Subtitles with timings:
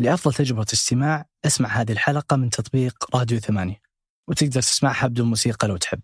[0.00, 3.80] لأفضل تجربة استماع أسمع هذه الحلقة من تطبيق راديو ثمانية
[4.28, 6.00] وتقدر تسمعها بدون موسيقى لو تحب.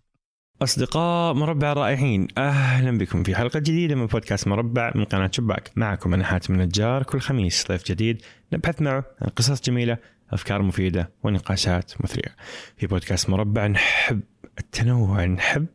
[0.61, 5.71] أصدقاء مربع رائعين أهلا بكم في حلقة جديدة من بودكاست مربع من قناة شباك.
[5.75, 8.21] معكم أنا حاتم النجار كل خميس ضيف جديد
[8.53, 9.97] نبحث معه عن قصص جميلة
[10.31, 12.35] أفكار مفيدة ونقاشات مثرية.
[12.77, 14.21] في بودكاست مربع نحب
[14.59, 15.67] التنوع نحب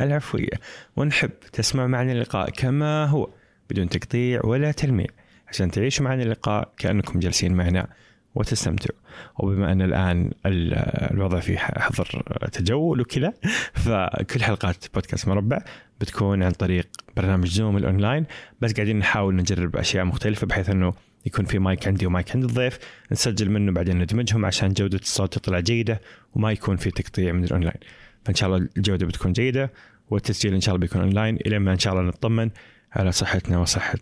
[0.00, 0.60] العفوية
[0.96, 3.30] ونحب تسمع معنا اللقاء كما هو
[3.70, 5.06] بدون تقطيع ولا تلميع.
[5.48, 7.86] عشان تعيشوا معنا اللقاء كأنكم جالسين معنا
[8.34, 9.00] وتستمتعوا.
[9.38, 13.32] وبما أن الآن الوضع في حظر تجول وكذا
[13.74, 15.58] فكل حلقات بودكاست مربع
[16.00, 18.24] بتكون عن طريق برنامج زوم الأونلاين
[18.60, 20.92] بس قاعدين نحاول نجرب أشياء مختلفة بحيث أنه
[21.26, 22.78] يكون في مايك عندي ومايك عند الضيف
[23.12, 26.00] نسجل منه بعدين ندمجهم عشان جودة الصوت تطلع جيدة
[26.34, 27.80] وما يكون في تقطيع من الأونلاين.
[28.24, 29.72] فإن شاء الله الجودة بتكون جيدة
[30.10, 32.50] والتسجيل إن شاء الله بيكون أونلاين إلى ما إن شاء الله نطمن
[32.92, 33.98] على صحتنا وصحة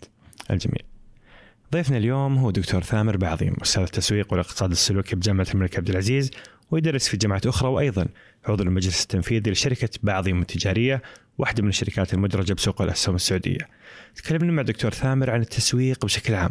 [0.51, 0.94] الجميع.
[1.73, 6.31] ضيفنا اليوم هو دكتور ثامر بعظيم أستاذ التسويق والاقتصاد السلوكي بجامعة الملك عبد العزيز
[6.71, 8.07] ويدرس في جامعات أخرى وأيضا
[8.45, 11.03] عضو المجلس التنفيذي لشركة بعظيم التجارية
[11.39, 13.69] واحدة من الشركات المدرجة بسوق الأسهم السعودية.
[14.15, 16.51] تكلمنا مع دكتور ثامر عن التسويق بشكل عام.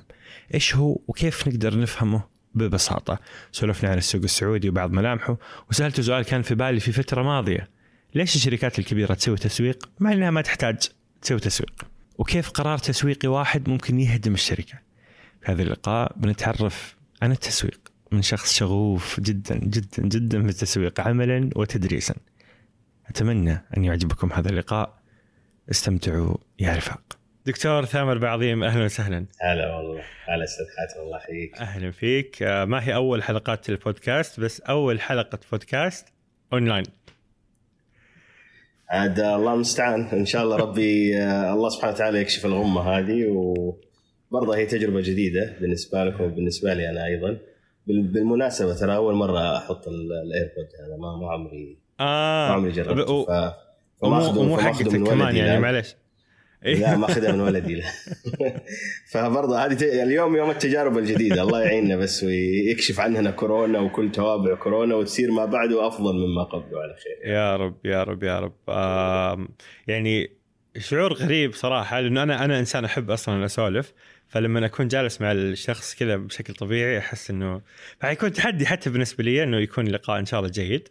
[0.54, 2.24] إيش هو وكيف نقدر نفهمه
[2.56, 3.20] ببساطة؟
[3.52, 5.38] سولفنا عن السوق السعودي وبعض ملامحه
[5.70, 7.70] وسألته سؤال كان في بالي في فترة ماضية.
[8.16, 10.78] ليش الشركات الكبيرة تسوي تسويق مع أنها ما تحتاج
[11.22, 11.86] تسوي تسويق؟
[12.18, 14.83] وكيف قرار تسويقي واحد ممكن يهدم الشركة؟
[15.44, 17.80] في هذا اللقاء بنتعرف عن التسويق
[18.12, 22.16] من شخص شغوف جدا جدا جدا في التسويق عملا وتدريسا.
[23.10, 25.00] أتمنى أن يعجبكم هذا اللقاء.
[25.72, 27.02] استمتعوا يا رفاق.
[27.46, 29.26] دكتور ثامر بعظيم أهلا وسهلا.
[29.42, 30.02] هلا والله.
[30.28, 31.58] هلا أستاذ حاتم الله يحييك.
[31.58, 32.44] أهلا فيك.
[32.44, 36.08] آه، ما هي أول حلقات البودكاست بس أول حلقة بودكاست
[36.54, 36.86] أونلاين.
[38.90, 40.02] عاد الله المستعان.
[40.02, 43.24] إن شاء الله ربي آه، الله سبحانه وتعالى يكشف الغمة هذه
[44.34, 47.38] وبرضه هي تجربة جديدة بالنسبة لكم وبالنسبة لي أنا أيضا.
[47.88, 52.48] بالمناسبة ترى أول مرة أحط ال AirPod هذا ما ما عمري آه.
[52.50, 53.25] ما عمري جربت و...
[53.25, 54.03] ف...
[54.03, 55.96] ومو حقتك كمان يعني معلش.
[56.63, 57.85] لا ماخذها من ولدي لا.
[59.12, 59.84] فبرضه هذه ت...
[59.84, 65.46] اليوم يوم التجارب الجديدة الله يعيننا بس ويكشف عننا كورونا وكل توابع كورونا وتصير ما
[65.46, 67.31] بعده أفضل مما قبله على خير.
[67.31, 68.53] يا رب يا رب يا رب.
[68.69, 69.47] آه
[69.88, 70.29] يعني
[70.78, 73.94] شعور غريب صراحة لأنه أنا أنا إنسان أحب أصلا أسولف.
[74.34, 77.62] فلما أكون جالس مع الشخص كذا بشكل طبيعي أحس إنه
[78.02, 80.90] حيكون تحدي حتى بالنسبة لي إنه يكون لقاء إن شاء الله جيد.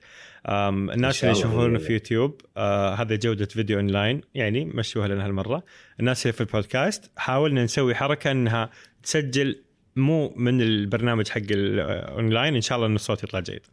[0.49, 5.65] الناس اللي يشوفونا في يوتيوب آه هذا جودة فيديو أونلاين يعني مشوها لنا هالمرة.
[6.01, 8.71] الناس اللي في البودكاست حاولنا نسوي حركة إنها
[9.03, 9.63] تسجل
[9.97, 13.67] مو من البرنامج حق الاونلاين إن شاء الله إن الصوت يطلع جيد.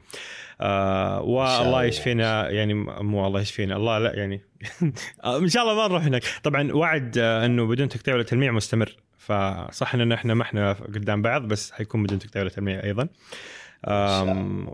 [0.62, 4.42] آه والله يشفينا يعني مو الله يشفينا الله لا يعني
[5.26, 6.24] إن شاء الله ما نروح هناك.
[6.44, 8.96] طبعا وعد آه إنه بدون تقطيع ولا تلميع مستمر.
[9.30, 13.08] فصح ان إحنا ما إحنا قدام بعض بس حيكون تقطيع ولا تلميع أيضا.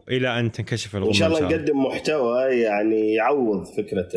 [0.09, 4.09] إلى أن تنكشف الغمه إن شاء الله نقدم محتوى يعني يعوض فكرة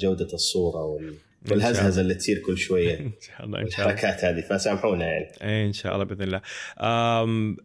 [0.00, 1.14] جودة الصورة وال
[1.50, 2.98] والهزهزة اللي تصير كل شوية.
[2.98, 3.92] إن شاء الله إن شاء الله.
[3.98, 5.26] الحركات هذه فسامحونا يعني.
[5.42, 6.40] اي إن شاء الله بإذن الله.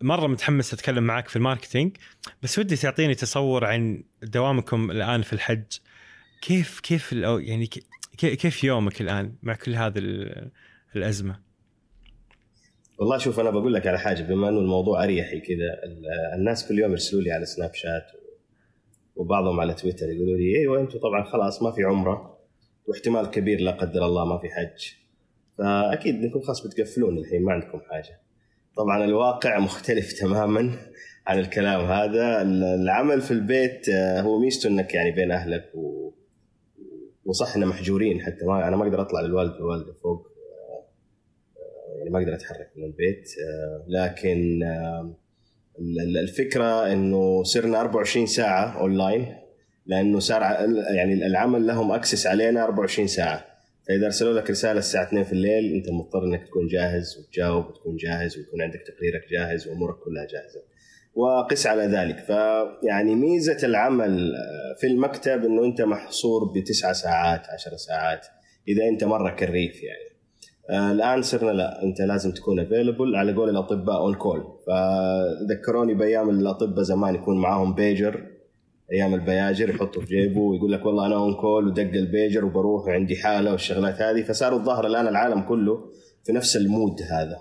[0.02, 1.98] مرة متحمس أتكلم معك في ال marketing
[2.44, 5.64] بس ودي تعطيني تصور عن دوامكم الآن في الحج.
[6.42, 7.70] كيف كيف يعني
[8.18, 10.26] كيف يومك الآن مع كل هذه
[10.96, 11.46] الأزمة؟
[13.00, 15.80] والله شوف أنا بقول لك على حاجة بما إنه الموضوع اريحي كذا
[16.36, 18.06] الناس كل يوم يرسلوا لي على سناب شات
[19.16, 22.38] وبعضهم على تويتر يقولوا لي أيوه أنتم طبعا خلاص ما في عمرة
[22.88, 24.92] واحتمال كبير لا قدر الله ما في حج.
[25.58, 28.20] فأكيد انكم خلاص بتقفلون الحين ما عندكم حاجة.
[28.78, 30.72] طبعا الواقع مختلف تماما
[31.28, 32.42] عن الكلام هذا.
[32.82, 33.90] العمل في البيت
[34.20, 36.12] هو ميزته إنك يعني بين أهلك و...
[37.26, 40.34] وصح اننا محجورين حتى ما أنا ما أقدر أطلع للوالد والوالدة فوق.
[42.06, 43.30] يعني ما أقدر أتحرك من البيت
[43.88, 44.64] لكن
[46.24, 49.36] الفكرة إنه صرنا 24 ساعة أونلاين
[49.86, 50.42] لأنه صار
[50.96, 53.46] يعني العمل لهم access علينا 24 ساعة
[53.88, 57.96] فإذا أرسلوا لك رسالة الساعة 2 في الليل أنت مضطر إنك تكون جاهز وتجاوب وتكون
[57.96, 60.62] جاهز ويكون عندك تقريرك جاهز وأمورك كلها جاهزة.
[61.16, 64.34] وقس على ذلك فيعني ميزة العمل
[64.79, 68.26] في المكتب إنه أنت محصور بتسعة ساعات 10 ساعات
[68.68, 70.15] إذا أنت مرة كريف يعني.
[70.70, 76.29] آه الآن صرنا لا أنت لازم تكون available على قول الأطباء on call فذكروني بأيام
[76.29, 78.35] الأطباء زمان يكون معاهم بيجر
[78.91, 83.16] أيام البياجر يحطه في جيبه ويقول لك والله أنا on call ودق البيجر وبروح وعندي
[83.16, 84.23] حالة والشغلات هذه.
[84.23, 85.91] فصاروا الظاهر الآن العالم كله
[86.26, 87.38] في نفس ال mode هذا.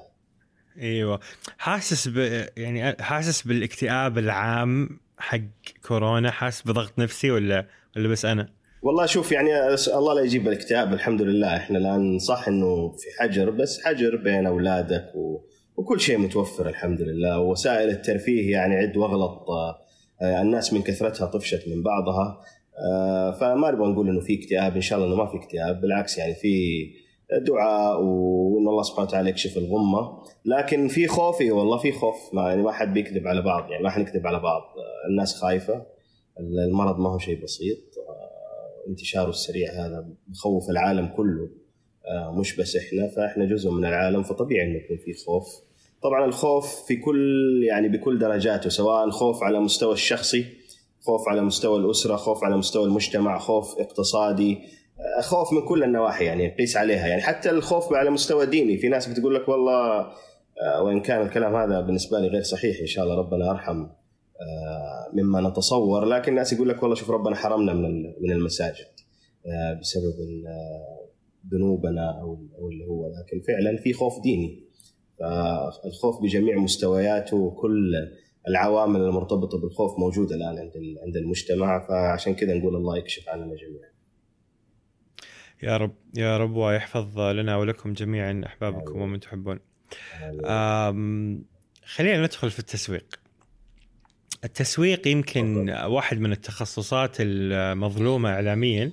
[0.81, 1.21] إيوه.
[1.59, 2.17] حاسس ب
[2.56, 4.88] يعني حاسس بالاكتئاب العام
[5.19, 5.41] حق
[5.88, 7.67] كورونا؟ حاسس بضغط نفسي ولا
[7.97, 8.49] ولا بس أنا؟
[8.85, 9.51] والله شوف يعني
[9.95, 11.57] الله لا يجيب الاكتئاب الحمد لله.
[11.57, 15.41] إحنا الآن صح إنه في حجر بس حجر بين أولادك و...
[15.77, 17.39] وكل شيء متوفر الحمد لله.
[17.41, 22.41] ووسائل الترفيه يعني عد واغلط آه، الناس من كثرتها طفشت من بعضها.
[22.91, 25.81] آه، فما نبغى نقول إنه في اكتئاب إن شاء الله إنه ما في اكتئاب.
[25.81, 26.85] بالعكس يعني في
[27.47, 30.19] دعاء وإن الله سبحانه وتعالى يكشف الغمة.
[30.45, 32.35] لكن في خوف إيه والله في خوف.
[32.35, 34.63] ما يعني ما حد بيكذب على بعض يعني ما حنكذب على بعض.
[34.63, 35.87] آه، الناس خايفة
[36.41, 37.94] المرض ما هو شيء بسيط.
[38.89, 41.49] انتشاره السريع هذا مخوف العالم كله
[42.31, 45.47] مش بس إحنا فإحنا جزء من العالم فطبيعي إنه يكون في خوف.
[46.03, 50.45] طبعا الخوف في كل يعني بكل درجاته سواء خوف على مستوى الشخصي
[51.07, 54.59] خوف على مستوى الأسرة خوف على مستوى المجتمع خوف اقتصادي
[55.19, 57.07] آه، خوف من كل النواحي يعني قيس عليها.
[57.07, 60.01] يعني حتى الخوف على مستوى ديني في ناس بتقول لك والله
[60.63, 64.04] آه، وإن كان الكلام هذا بالنسبة لي غير صحيح إن شاء الله ربنا ارحم آه،
[65.13, 68.87] مما نتصور لكن الناس يقول لك والله شوف ربنا حرمنا من من المساجد
[69.81, 70.15] بسبب
[71.53, 74.65] ذنوبنا أو اللي هو لكن فعلا في خوف ديني
[75.21, 77.93] فالخوف بجميع مستوياته وكل
[78.49, 80.73] العوامل المرتبطة بالخوف موجودة الآن عند
[81.07, 83.95] عند المجتمع فعشان كذا نقول الله يكشف عننا جميعا.
[85.63, 89.61] يا رب يا رب ويحفظ لنا ولكم جميعا أحبابكم ومن تحبون.
[91.85, 93.24] خلينا ندخل في التسويق.
[94.44, 98.91] التسويق يمكن واحد من التخصصات المظلومة اعلاميا.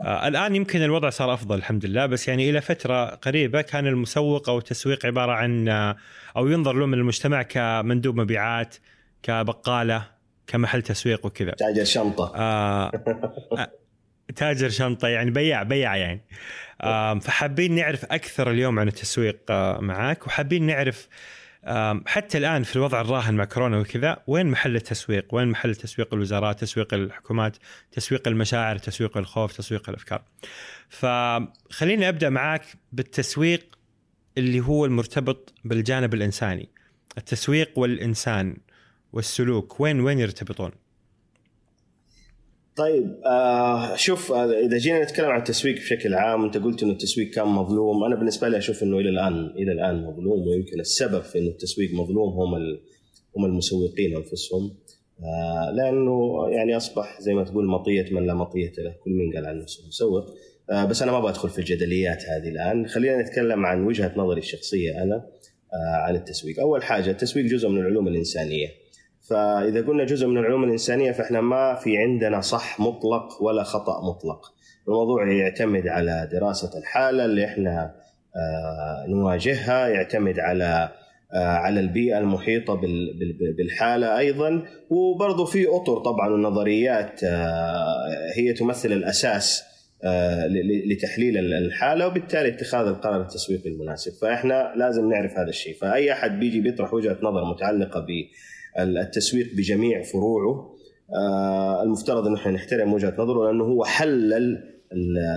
[0.00, 2.06] آه الآن يمكن الوضع صار أفضل الحمد لله.
[2.06, 5.96] بس يعني إلى فترة قريبة كان المسوق أو التسويق عبارة عن آه،
[6.36, 8.76] أو ينظر له من المجتمع كمندوب مبيعات
[9.22, 10.06] كبقالة
[10.46, 11.50] كمحل تسويق وكذا.
[11.50, 12.32] تاجر شنطة.
[12.36, 12.92] آه,
[13.58, 13.70] آه،
[14.36, 16.20] تاجر شنطة يعني بياع بياع يعني.
[17.20, 19.36] فحابين نعرف أكثر اليوم عن التسويق
[19.80, 21.08] معاك وحابين نعرف
[22.06, 26.60] حتى الآن في الوضع الراهن مع كورونا وكذا وين محل التسويق؟ وين محل تسويق الوزارات؟
[26.60, 27.56] تسويق الحكومات؟
[27.92, 30.22] تسويق المشاعر؟ تسويق الخوف؟ تسويق الأفكار.
[30.88, 33.78] فخليني أبدأ معاك بالتسويق
[34.38, 36.68] اللي هو المرتبط بالجانب الإنساني.
[37.18, 38.56] التسويق والإنسان
[39.12, 40.70] والسلوك وين وين يرتبطون؟
[42.76, 47.30] طيب آه شوف آه إذا جينا نتكلم عن التسويق بشكل عام أنت قلت إنه التسويق
[47.30, 48.04] كان مظلوم.
[48.04, 51.90] أنا بالنسبة لي أشوف إنه إلى الآن إلى الآن مظلوم ويمكن السبب في إنه التسويق
[51.92, 52.78] مظلوم هم
[53.36, 54.76] هم المسوقين أنفسهم.
[55.20, 59.46] آه لأنه يعني أصبح زي ما تقول مطية من لا مطية له كل مين قال
[59.46, 60.24] عن نفسه مسوق.
[60.70, 62.86] آه بس أنا ما بدخل في الجدليات هذه الآن.
[62.86, 65.14] خلينا نتكلم عن وجهة نظري الشخصية أنا
[65.72, 66.60] آه عن التسويق.
[66.60, 68.83] أول حاجة التسويق جزء من العلوم الإنسانية.
[69.30, 74.54] فإذا قلنا جزء من العلوم الإنسانية فإحنا ما في عندنا صح مطلق ولا خطأ مطلق.
[74.88, 77.94] الموضوع يعتمد على دراسة الحالة اللي إحنا
[78.36, 80.92] آه، نواجهها يعتمد على
[81.34, 82.80] آه، على البيئة المحيطة
[83.58, 84.62] بالحالة أيضا.
[84.90, 89.64] وبرضه في أطر طبعا ونظريات آه، هي تمثل الأساس
[90.86, 94.12] لتحليل الحالة وبالتالي اتخاذ القرار التسويقي المناسب.
[94.12, 95.76] فإحنا لازم نعرف هذا الشيء.
[95.76, 98.06] فأي أحد بيجي بيطرح وجهة نظر متعلقة ب
[98.78, 100.74] التسويق بجميع فروعه
[101.14, 104.74] آه، المفترض إن إحنا نحترم وجهة نظره لأنه هو حلل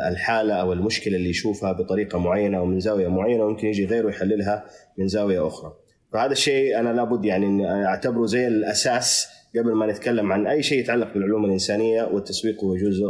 [0.07, 4.66] الحالة أو المشكلة اللي يشوفها بطريقة معينة أو من زاوية معينة وممكن يجي غيره يحللها
[4.98, 5.74] من زاوية أخرى.
[6.13, 11.13] فهذا الشيء أنا لابد يعني أعتبره زي الأساس قبل ما نتكلم عن أي شيء يتعلق
[11.13, 13.06] بالعلوم الإنسانية والتسويق هو جزء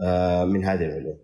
[0.00, 1.18] آه، من هذه العلوم.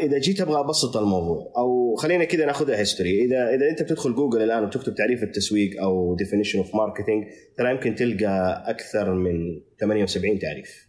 [0.00, 4.42] إذا جيت أبغى أبسط الموضوع أو خلينا كذا ناخذها history اذا إذا أنت بتدخل جوجل
[4.42, 7.24] الآن وتكتب تعريف التسويق أو definition of marketing
[7.58, 10.88] ترى يمكن تلقى أكثر من 78 تعريف.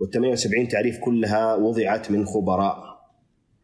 [0.00, 2.76] وال 78 تعريف كلها وضعت من خبراء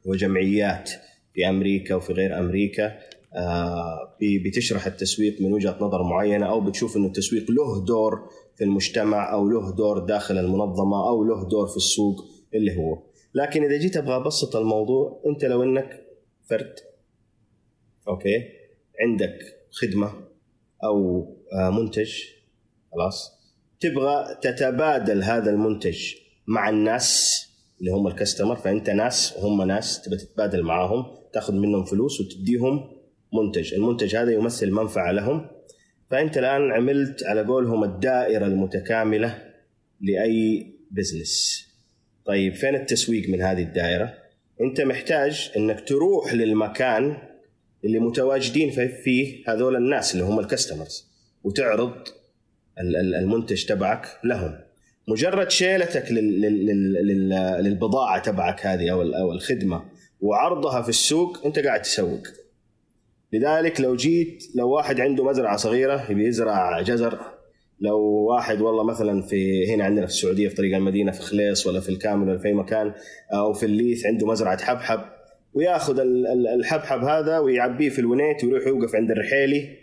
[0.04, 0.90] وجمعيات
[1.34, 2.92] في أمريكا وفي غير أمريكا
[3.34, 9.32] آه، بتشرح التسويق من وجهة نظر معينة أو بتشوف إنه التسويق له دور في المجتمع
[9.32, 12.24] أو له دور داخل المنظمة أو له دور في السوق
[12.54, 13.05] اللي هو.
[13.36, 16.06] لكن إذا جيت أبغى أبسط الموضوع أنت لو إنك
[16.50, 16.74] فرد
[18.08, 18.48] أوكي
[19.00, 19.38] عندك
[19.70, 20.12] خدمة
[20.84, 22.12] أو آه، منتج
[22.92, 23.32] خلاص
[23.80, 26.14] تبغى تتبادل هذا المنتج
[26.46, 27.42] مع الناس
[27.80, 32.96] اللي هم الكاستمر فأنت ناس وهم ناس تبغى تتبادل معاهم تاخذ منهم فلوس وتديهم
[33.32, 33.74] منتج.
[33.74, 35.46] المنتج هذا يمثل منفعة لهم.
[36.10, 39.42] فأنت الآن عملت على قولهم الدائرة المتكاملة
[40.00, 41.66] لأي بزنس
[42.26, 44.14] طيب فين التسويق من هذه الدائرة؟
[44.60, 47.16] أنت محتاج إنك تروح للمكان
[47.84, 48.70] اللي متواجدين
[49.04, 51.06] فيه هذول الناس اللي هم الكاستمرز
[51.44, 51.92] وتعرض
[53.20, 54.58] المنتج تبعك لهم
[55.08, 56.12] مجرد شيلتك
[57.60, 59.84] للبضاعة تبعك هذه أو الخدمة
[60.20, 62.22] وعرضها في السوق أنت قاعد تسوق
[63.32, 67.35] لذلك لو جيت لو واحد عنده مزرعة صغيرة يبي يزرع جزر
[67.80, 71.80] لو واحد والله مثلا في هنا عندنا في السعودية في طريق المدينة في خليص ولا
[71.80, 72.92] في الكامل ولا في أي مكان
[73.32, 75.00] أو في الليث عنده مزرعة حبحب
[75.54, 79.76] وياخذ ال- ال- الحبحب هذا ويعبيه في الونيت ويروح يوقف عند الرحيلي.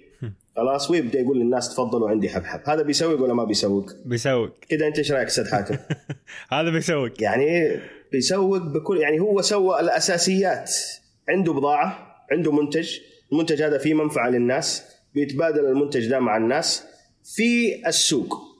[0.56, 2.60] خلاص ويبدأ يقول للناس تفضلوا عندي حبحب.
[2.70, 5.76] هذا بيسوق ولا ما بيسوق بيسوق كذا أنت إيش رأيك أستاذ حاتم؟
[6.54, 7.80] هذا بيسوق يعني
[8.12, 10.72] بيسوق بكل يعني هو سوى الأساسيات.
[11.30, 12.98] عنده بضاعة عنده منتج.
[13.32, 14.84] المنتج هذا فيه منفعة للناس
[15.16, 16.84] بيتبادل المنتج ده مع الناس.
[17.24, 18.54] في السوق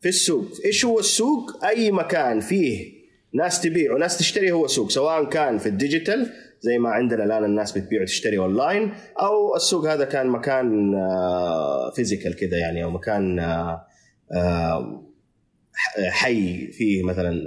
[0.00, 0.46] في السوق.
[0.64, 3.02] إيش هو السوق؟ أي مكان فيه
[3.34, 7.44] ناس تبيع وناس تشتري هو سوق سواء كان في ال digital زي ما عندنا الآن
[7.44, 10.94] الناس بتبيع وتشتري أونلاين أو السوق هذا كان مكان
[11.94, 13.86] physical كذا يعني أو مكان آه،
[14.32, 15.08] آه،
[16.10, 17.42] حي فيه مثلا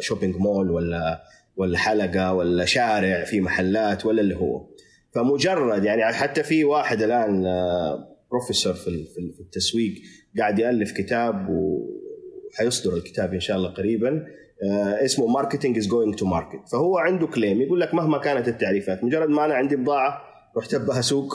[0.00, 1.22] shopping mall ولا
[1.56, 4.66] ولا حلقة ولا شارع في محلات ولا اللي هو.
[5.14, 9.04] فمجرد يعني حتى في واحد الآن آه، بروفيسور في
[9.36, 9.94] في التسويق
[10.38, 14.26] قاعد يألف كتاب وحيصدر الكتاب إن شاء الله قريبا
[14.62, 19.04] آه، اسمه marketing is going to market فهو عنده claim يقول لك مهما كانت التعريفات
[19.04, 21.34] مجرد ما أنا عندي بضاعة رحت بها سوق.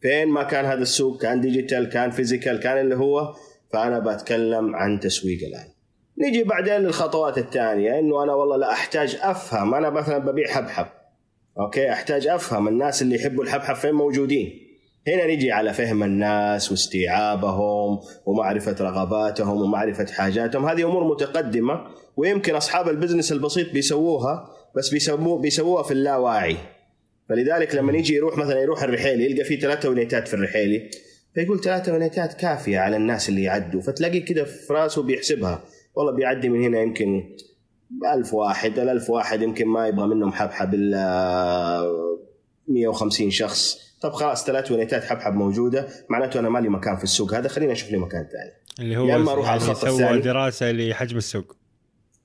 [0.00, 3.34] فين ما كان هذا السوق كان digital كان physical كان اللي هو
[3.72, 5.68] فأنا بتكلم عن تسويق الآن.
[6.18, 10.86] نيجي بعدين للخطوات الثانية إنه أنا والله لا أحتاج أفهم أنا مثلا ببيع حبحب.
[11.58, 14.61] أوكي؟ أحتاج أفهم الناس اللي يحبوا الحبحب فين موجودين.
[15.08, 20.66] هنا نيجي على فهم الناس واستيعابهم ومعرفة رغباتهم ومعرفة حاجاتهم.
[20.66, 21.80] هذه أمور متقدمة
[22.16, 26.56] ويمكن أصحاب ال business البسيط بيسووها بس بيسووها بيسووها في اللاواعي.
[27.28, 30.90] فلذلك لما يجي يروح مثلا يروح الرحيلي يلقى فيه ثلاثة ونيتات في الرحيلي
[31.34, 33.80] فيقول ثلاثة ونيتات كافية على الناس اللي يعدوا.
[33.80, 35.62] فتلاقي كده في راسه بيحسبها.
[35.94, 37.36] والله بيعدي من هنا يمكن
[38.14, 41.82] ألف واحد الألف واحد يمكن ما يبغى منهم حبحب إلا
[42.68, 43.91] 150 شخص.
[44.02, 47.90] طب خلاص ثلاث ونيتات حبحب موجودة معناته أنا مالي مكان في السوق هذا خليني أشوف
[47.90, 48.52] لي مكان ثاني.
[48.80, 50.20] اللي هو يا إما أروح على يعني الخط سوى الثاني.
[50.20, 51.56] دراسة لحجم السوق.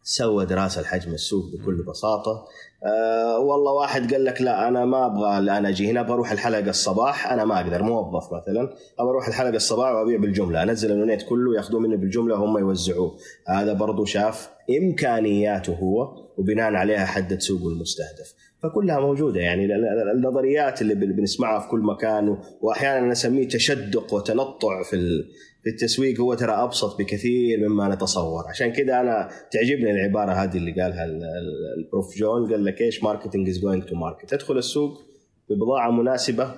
[0.04, 2.46] سوى دراسة لحجم السوق بكل بساطة.
[2.84, 6.70] آه والله واحد قال لك لا أنا ما أبغى الآن أجي هنا أبغى أروح الحلقة
[6.70, 7.32] الصباح.
[7.32, 8.62] أنا ما أقدر موظف مثلا.
[9.00, 10.64] أبغى أروح الحلقة الصباح وأبيع بالجملة.
[10.64, 13.18] أنزل الونيت كله ياخذوه مني بالجملة وهم يوزعوه.
[13.48, 14.50] هذا برضو شاف
[14.82, 18.34] إمكانياته هو وبناء عليها حدد سوقه المستهدف.
[18.64, 19.66] فكلها موجودة يعني.
[19.66, 25.24] ال- ال- النظريات اللي بن- بنسمعها في كل مكان وأحيانا نسميه تشدق وتنطع في
[25.64, 26.20] في التسويق.
[26.22, 28.44] هو ترى أبسط بكثير مما نتصور.
[28.50, 32.52] عشان كذا أنا تعجبني العبارة هذه اللي قالها ال- ال- ال prof جون.
[32.52, 35.02] قال لك إيش؟ marketing is going to market ادخل السوق
[35.50, 36.52] ببضاعة مناسبة.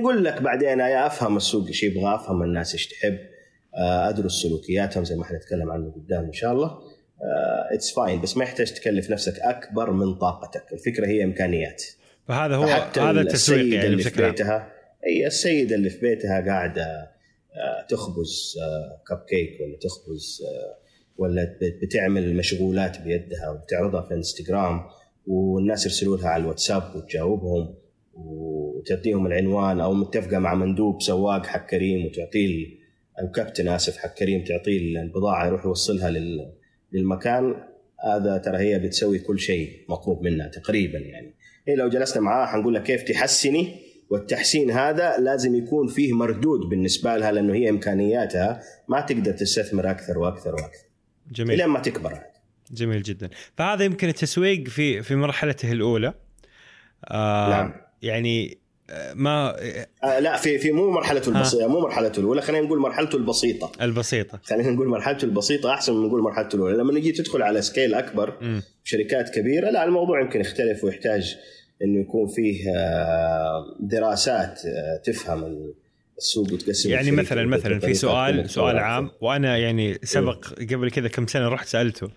[0.00, 3.18] نقول لك بعدين يا أفهم السوق إيش يبغى أفهم الناس إيش تحب.
[3.74, 6.78] آه، أدرس سلوكياتهم زي ما حنتكلم عنه قدام إن شاء الله.
[7.74, 10.64] it's fine بس ما يحتاج تكلف نفسك أكبر من طاقتك.
[10.72, 11.84] الفكرة هي إمكانيات.
[12.28, 12.64] فهذا هو
[12.96, 14.30] هذا التسويق يعني اللي في بشكل عام.
[14.30, 14.72] بيتها
[15.06, 18.54] هي السيدة اللي في بيتها قاعدة آه، تخبز
[19.08, 20.78] كب كيك ولا تخبز آه،
[21.18, 24.80] ولا بت- بتعمل مشغولات بيدها وتعرضها في انستغرام
[25.26, 27.74] والناس يرسلوا لها على الواتساب وتجاوبهم
[28.14, 32.66] وتعطيهم العنوان أو متفقة مع مندوب سواق حق كريم وتعطيه
[33.22, 36.52] أو كابتن آسف حق كريم تعطيه البضاعة يروح يوصلها لل-
[36.92, 37.54] للمكان
[38.04, 41.34] هذا ترى هي بتسوي كل شيء مطلوب منها تقريبا يعني.
[41.68, 43.74] هي لو جلسنا معاها حنقول لها كيف تحسني
[44.10, 50.18] والتحسين هذا لازم يكون فيه مردود بالنسبة لها لأنه هي إمكانياتها ما تقدر تستثمر أكثر
[50.18, 50.88] وأكثر وأكثر.
[51.32, 51.60] جميل.
[51.60, 52.20] إلى ما تكبر.
[52.72, 53.30] جميل جدا.
[53.56, 56.14] فهذا يمكن التسويق في في مرحلته الأولى.
[57.04, 57.74] آه نعم.
[58.02, 58.58] يعني
[59.14, 59.56] ما
[60.04, 64.40] آه لا في في مو مرحلته البسيطة مو مرحلته الأولى خلينا نقول مرحلته البسيطة البسيطة
[64.44, 68.34] خلينا نقول مرحلته البسيطة أحسن من نقول مرحلته الأولى لما نجي تدخل على سكيل أكبر
[68.40, 68.62] مم.
[68.84, 71.36] شركات كبيرة لا الموضوع يمكن يختلف ويحتاج
[71.82, 75.72] إنه يكون فيه آه، دراسات آه، تفهم
[76.18, 78.78] السوق وتقسم يعني مثلا مثلا في سؤال سؤال.
[78.78, 82.10] عام وأنا يعني سبق قبل كذا كم سنة رحت سألته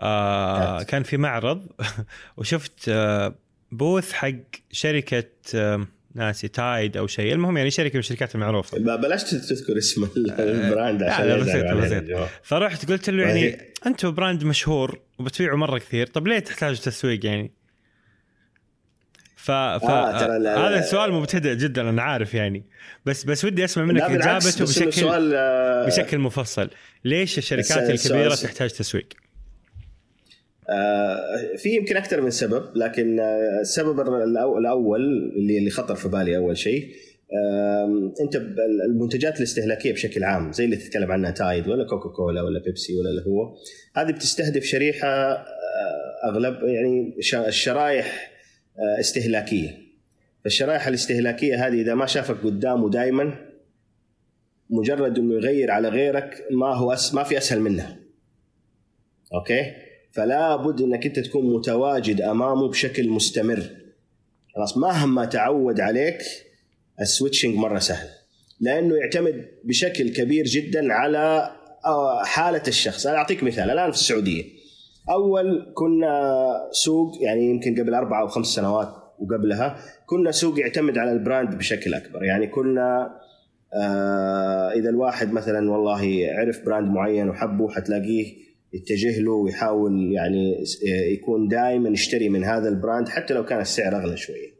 [0.00, 0.82] آه.
[0.82, 1.66] كان في معرض
[2.38, 3.34] وشفت آه
[3.72, 4.32] booth حق
[4.72, 7.32] شركة آه ناسي تايد أو شيء.
[7.32, 8.78] المهم يعني شركة من الشركات المعروفة.
[8.78, 12.28] بلاش تذكر اسم ال- ال brand عشان لا، بسيط، بسيط.
[12.42, 17.26] فرحت قلت له وهي- يعني أنتم brand مشهور وبتبيعوا مرة كثير طب ليه تحتاجوا تسويق
[17.26, 17.52] يعني؟
[19.36, 19.84] ف, ف...
[19.84, 22.64] آه، هذا السؤال مبتدئ جدا أنا عارف يعني.
[23.06, 26.70] بس بس ودي أسمع منك إجابته بشكل سؤال آه، بشكل مفصل.
[27.04, 29.25] ليش الشركات الكبيرة تحتاج تسويق؟ آه،
[31.56, 34.00] في يمكن أكثر من سبب لكن آه، السبب
[34.58, 35.00] الأول
[35.36, 36.88] اللي اللي خطر في بالي أول شيء
[38.20, 38.36] أنت
[38.88, 43.10] المنتجات الاستهلاكية بشكل عام زي اللي تتكلم عنها تايد ولا كوكا كولا ولا بيبسي ولا
[43.10, 43.56] اللي هو
[43.96, 45.44] هذه بتستهدف شريحة آه،
[46.24, 47.16] أغلب يعني
[47.48, 48.30] الشرائح
[48.78, 49.86] آه، استهلاكية.
[50.44, 53.34] فالشرائح الاستهلاكية هذه إذا ما شافك قدامه دائما
[54.70, 57.96] مجرد إنه يغير على غيرك ما هو أس ما في أسهل منها.
[59.34, 59.85] أوكي؟
[60.16, 63.62] فلا بد انك انت تكون متواجد امامه بشكل مستمر.
[64.54, 66.18] خلاص مهما تعود عليك
[67.00, 68.08] ال switching مرة سهل.
[68.60, 71.52] لأنه يعتمد بشكل كبير جدا على
[71.84, 73.06] آه، حالة الشخص.
[73.06, 73.70] أنا أعطيك مثال.
[73.70, 74.44] الآن في السعودية.
[75.10, 76.22] أول كنا
[76.70, 81.54] سوق يعني يمكن قبل أربع أو خمس سنوات وقبلها كنا سوق يعتمد على ال brand
[81.54, 82.24] بشكل أكبر.
[82.24, 83.10] يعني كنا
[83.74, 90.64] آه إذا الواحد مثلا والله عرف brand معين وحبه حتلاقيه يتجه له ويحاول يعني
[91.12, 94.56] يكون دائما يشتري من هذا ال brand حتى لو كان السعر أغلى شوية.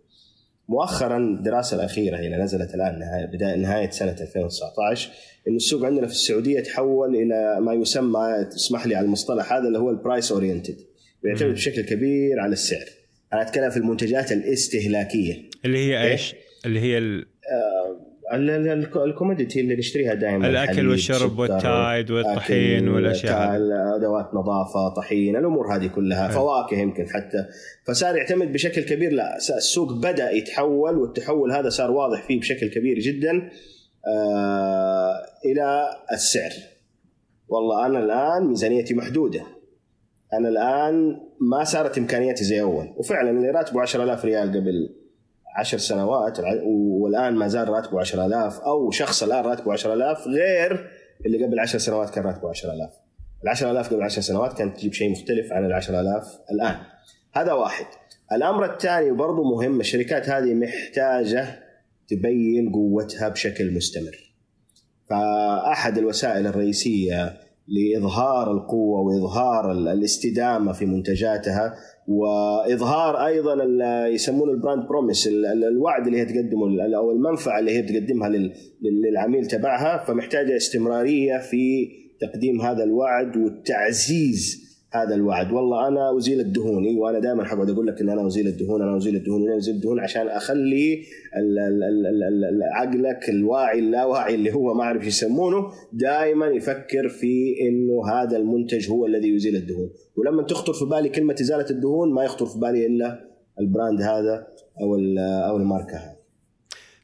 [0.68, 5.10] مؤخرا الدراسة الأخيرة اللي نزلت الآن نهايه بدايه نهاية سنة 2019
[5.48, 9.78] انه السوق عندنا في السعودية تحول إلى ما يسمى تسمح لي على المصطلح هذا اللي
[9.78, 10.76] هو ال price oriented
[11.22, 12.86] بيعتمد بشكل كبير على السعر.
[13.32, 15.50] أنا أتكلم في المنتجات الاستهلاكية.
[15.64, 16.34] اللي هي إيش؟
[16.66, 17.26] اللي هي ال...
[18.96, 23.56] الكوموديتي اللي نشتريها دائما الأكل والشرب والتايد والطحين والأشياء
[23.96, 27.46] ادوات نظافة طحين الأمور هذه كلها فواكه يمكن حتى.
[27.86, 32.98] فصار يعتمد بشكل كبير لا السوق بدأ يتحول والتحول هذا صار واضح فيه بشكل كبير
[32.98, 33.50] جدا
[34.08, 35.12] آه
[35.44, 36.50] إلى السعر.
[37.48, 39.42] والله أنا الآن ميزانيتي محدودة.
[40.32, 42.94] أنا الآن ما صارت امكانياتي زي أول.
[42.96, 45.05] وفعلا اللي راتبه 10000 ريال قبل
[45.56, 46.38] عشر سنوات
[47.00, 50.90] والآن ما زال راتبه 10000 أو شخص الآن راتبه 10000 غير
[51.26, 52.90] اللي قبل 10 سنوات كان راتبه 10000
[53.42, 56.76] ال 10000 قبل 10 سنوات كانت تجيب شيء مختلف عن ال 10000 الآن.
[57.34, 57.86] هذا واحد.
[58.32, 61.62] الأمر الثاني وبرضه مهم الشركات هذه محتاجة
[62.08, 64.34] تبين قوتها بشكل مستمر.
[65.10, 71.74] فأحد الوسائل الرئيسية لإظهار القوة وإظهار الاستدامة في منتجاتها
[72.08, 73.54] وإظهار أيضا
[74.08, 75.28] يسمونه ال brand promise
[75.72, 78.28] الوعد اللي هي تقدمه أو المنفعة اللي هي بتقدمها
[78.82, 81.88] للعميل تبعها فمحتاجة استمرارية في
[82.20, 85.52] تقديم هذا الوعد والتعزيز هذا الوعد.
[85.52, 89.16] والله أنا أزيل الدهون وأنا دائما حقعد أقول لك إن أنا أزيل الدهون أنا أزيل
[89.16, 91.02] الدهون أنا أزيل الدهون عشان أخلي
[92.72, 99.06] عقلك الواعي اللاواعي اللي هو ما أعرف يسمونه دائما يفكر في إنه هذا المنتج هو
[99.06, 99.90] الذي يزيل الدهون.
[100.16, 103.20] ولما تخطر في بالي كلمة إزالة الدهون ما يخطر في بالي إلا
[103.60, 104.46] ال brand هذا
[104.80, 104.94] أو
[105.48, 106.16] أو الماركة هذه.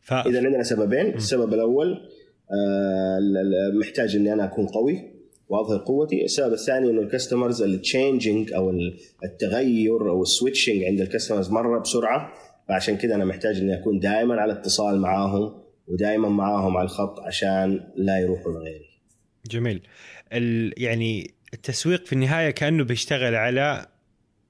[0.03, 0.12] ف...
[0.12, 1.14] اذا عندنا سببين.
[1.14, 2.01] السبب الأول
[2.53, 3.18] آه،
[3.81, 5.12] محتاج إني أنا أكون قوي.
[5.53, 6.25] واظهر قوتي.
[6.25, 8.75] السبب الثاني إنه ال customers ال changing أو
[9.25, 12.33] التغير أو ال switching عند ال customers مرة بسرعة.
[12.69, 17.81] فعشان كذا أنا محتاج إني أكون دائما على اتصال معاهم ودائما معاهم على الخط عشان
[17.97, 18.91] لا يروحوا لغيري.
[19.51, 19.83] جميل.
[20.33, 23.87] ال يعني التسويق في النهاية كأنه بيشتغل على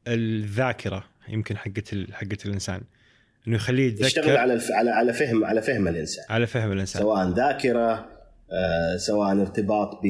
[0.09, 2.81] الذاكرة يمكن حقت حقت الإنسان.
[3.49, 4.07] إنه يخليه يتذكر.
[4.07, 6.25] يشتغل على على على فهم على فهم الإنسان.
[6.29, 7.03] على فهم الإنسان.
[7.03, 8.12] سواء ذاكرة
[8.97, 10.01] سواء ارتباط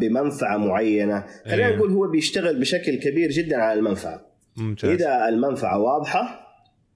[0.00, 1.26] بمنفعة معينة.
[1.46, 1.76] خلينا إيه.
[1.76, 4.26] نقول هو بيشتغل بشكل كبير جدا على المنفعة.
[4.56, 4.90] ممتاز.
[4.90, 6.46] إذا المنفعة واضحة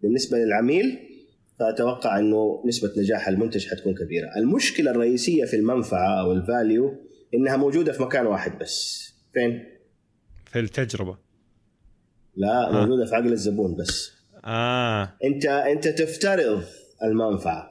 [0.03, 0.99] بالنسبة للعميل
[1.59, 4.29] فأتوقع إنه نسبة نجاح المنتج حتكون كبيرة.
[4.37, 6.95] المشكلة الرئيسية في المنفعة أو ال value
[7.35, 9.07] إنها موجودة في مكان واحد بس.
[9.35, 9.65] فين؟
[10.47, 11.19] في التجربة.
[12.37, 12.73] لا آه.
[12.73, 14.13] موجودة في عقل الزبون بس.
[14.45, 15.13] آه.
[15.25, 16.63] انت أنت تفترض
[17.03, 17.71] المنفعة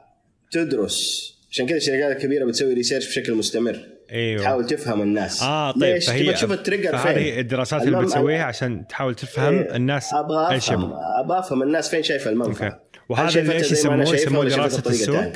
[0.52, 3.80] تدرس عشان كذا الشركات الكبيرة بتسوي research بشكل مستمر.
[4.10, 4.42] أيوه.
[4.42, 5.42] تحاول تفهم الناس.
[5.42, 9.54] آه طيب ليش؟ فهي تشوف ال trigger فين؟ هذه الدراسات اللي بتسويها عشان تحاول تفهم
[9.54, 10.92] إيه الناس أبغى أفهم
[11.24, 12.78] أبغى أفهم الناس فين شايفة المنفعه أوكي.
[13.08, 15.32] وهذا ليش يسموه يسموه دراسة السوق؟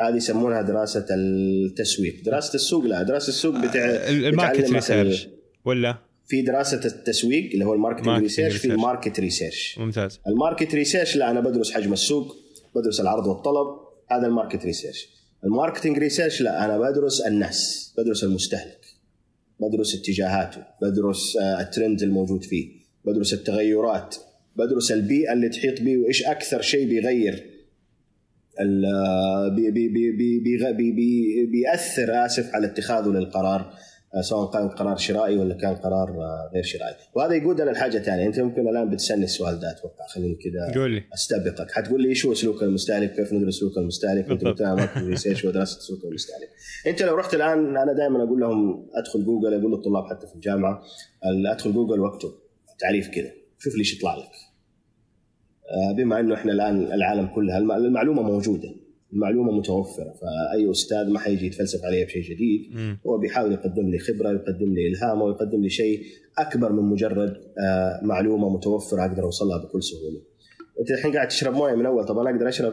[0.00, 2.14] هذه يسمونها دراسة التسويق.
[2.24, 5.28] دراسة السوق لا دراسة السوق بتاع ال market research
[5.64, 10.20] ولا؟ في دراسة التسويق اللي هو ال marketing research في ال market research ممتاز.
[10.26, 12.36] ال market research لا أنا بدرس حجم السوق
[12.74, 15.08] بدرس العرض والطلب هذا ال market research
[15.44, 18.86] ال marketing research لا أنا بدرس الناس بدرس المستهلك
[19.60, 22.70] بدرس اتجاهاته بدرس آه، الترند الموجود فيه
[23.04, 24.16] بدرس التغيرات
[24.56, 27.54] بدرس البيئة اللي تحيط به وإيش أكثر شيء بيغير
[29.56, 33.60] بي بي بي بي بي بيأثر آسف على اتخاذه للقرار.
[33.60, 33.74] آه،
[34.20, 36.94] سواء كان قرار شرائي ولا كان قرار آه، غير شرائي.
[37.14, 38.26] وهذا يقودنا للحاجه ثانية.
[38.26, 40.06] أنت ممكن الآن بتسألني السؤال ده أتوقع.
[40.14, 41.02] خليني كذا قول لي.
[41.14, 41.70] أستبقك.
[41.70, 45.80] حتقول لي إيش هو سلوك المستهلك كيف ندرس سلوك المستهلك انت قلت لنا research ودراسه
[45.80, 46.48] سلوك المستهلك.
[46.86, 50.82] أنت لو رحت الآن أنا دائما أقول لهم أدخل جوجل أقول للطلاب حتى في الجامعة
[51.52, 52.30] أدخل جوجل وأكتب
[52.78, 53.30] تعريف كذا.
[53.58, 54.30] شوف لي إيش يطلع لك.
[55.70, 58.83] آه، بما إنه إحنا الآن العالم كلها المعلومة موجودة.
[59.14, 62.60] المعلومه متوفرة فأي أستاذ ما حيجي يتفلسف عليها بشيء جديد
[63.06, 66.02] هو بيحاول يقدم لي خبرة يقدم لي إلهام ويقدم لي شيء
[66.38, 70.20] أكبر من مجرد آه، معلومة متوفرة أقدر أوصلها بكل سهولة.
[70.80, 72.72] أنت الحين قاعد تشرب موية من أول طب أنا أقدر أشرب؟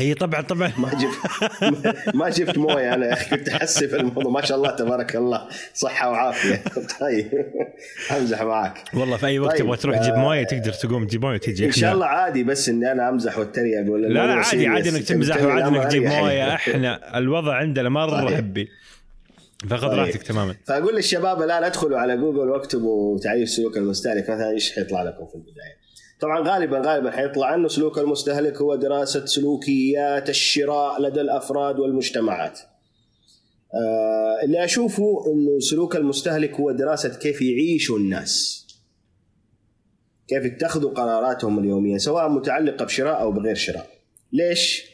[0.00, 0.72] إي طبعا طبعا.
[0.78, 4.32] ما جبت ما جبت موية أنا يا أخي كنت أحسب الموضوع.
[4.32, 5.48] ما شاء الله تبارك الله.
[5.74, 6.62] صحة وعافية.
[7.00, 7.46] طيب.
[8.10, 11.22] أمزح معك والله في أي وقت طيب، تبغى تروح تجيب آه، موية تقدر تقوم تجيب
[11.22, 11.66] موية وتجي.
[11.66, 14.66] إن شاء الله عادي بس إني أنا أمزح واتريق ولا لا لا عادي.
[14.66, 16.02] عادي إنك تمزح وعادي إنك تجيب.
[16.02, 16.54] موية.
[16.54, 18.36] إحنا الوضع عندنا مره طيب.
[18.36, 18.68] حبي.
[19.70, 19.98] فخذ طيب.
[19.98, 20.54] راحتك تماما.
[20.66, 25.34] فأقول للشباب الآن ادخلوا على جوجل واكتبوا تعريف سلوك المستهلك مثلا إيش حيطلع لكم في
[25.34, 25.81] البداية؟
[26.22, 32.58] طبعا غالبا غالبا حيطلع انه سلوك المستهلك هو دراسة سلوكيات الشراء لدى الأفراد والمجتمعات.
[33.74, 38.66] آه اللي أشوفه إنه سلوك المستهلك هو دراسة كيف يعيشوا الناس.
[40.28, 43.86] كيف يتخذوا قراراتهم اليومية سواء متعلقة بشراء أو بغير شراء.
[44.32, 44.84] ليش؟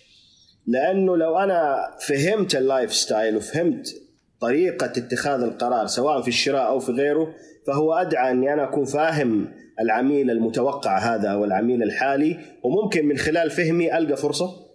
[0.66, 1.76] لأنه لو أنا
[2.08, 4.07] فهمت ال life style وفهمت
[4.40, 7.34] طريقة اتخاذ القرار سواء في الشراء أو في غيره
[7.66, 9.48] فهو أدعى أني أنا أكون فاهم
[9.80, 14.68] العميل المتوقع هذا أو العميل الحالي وممكن من خلال فهمي ألقى فرصة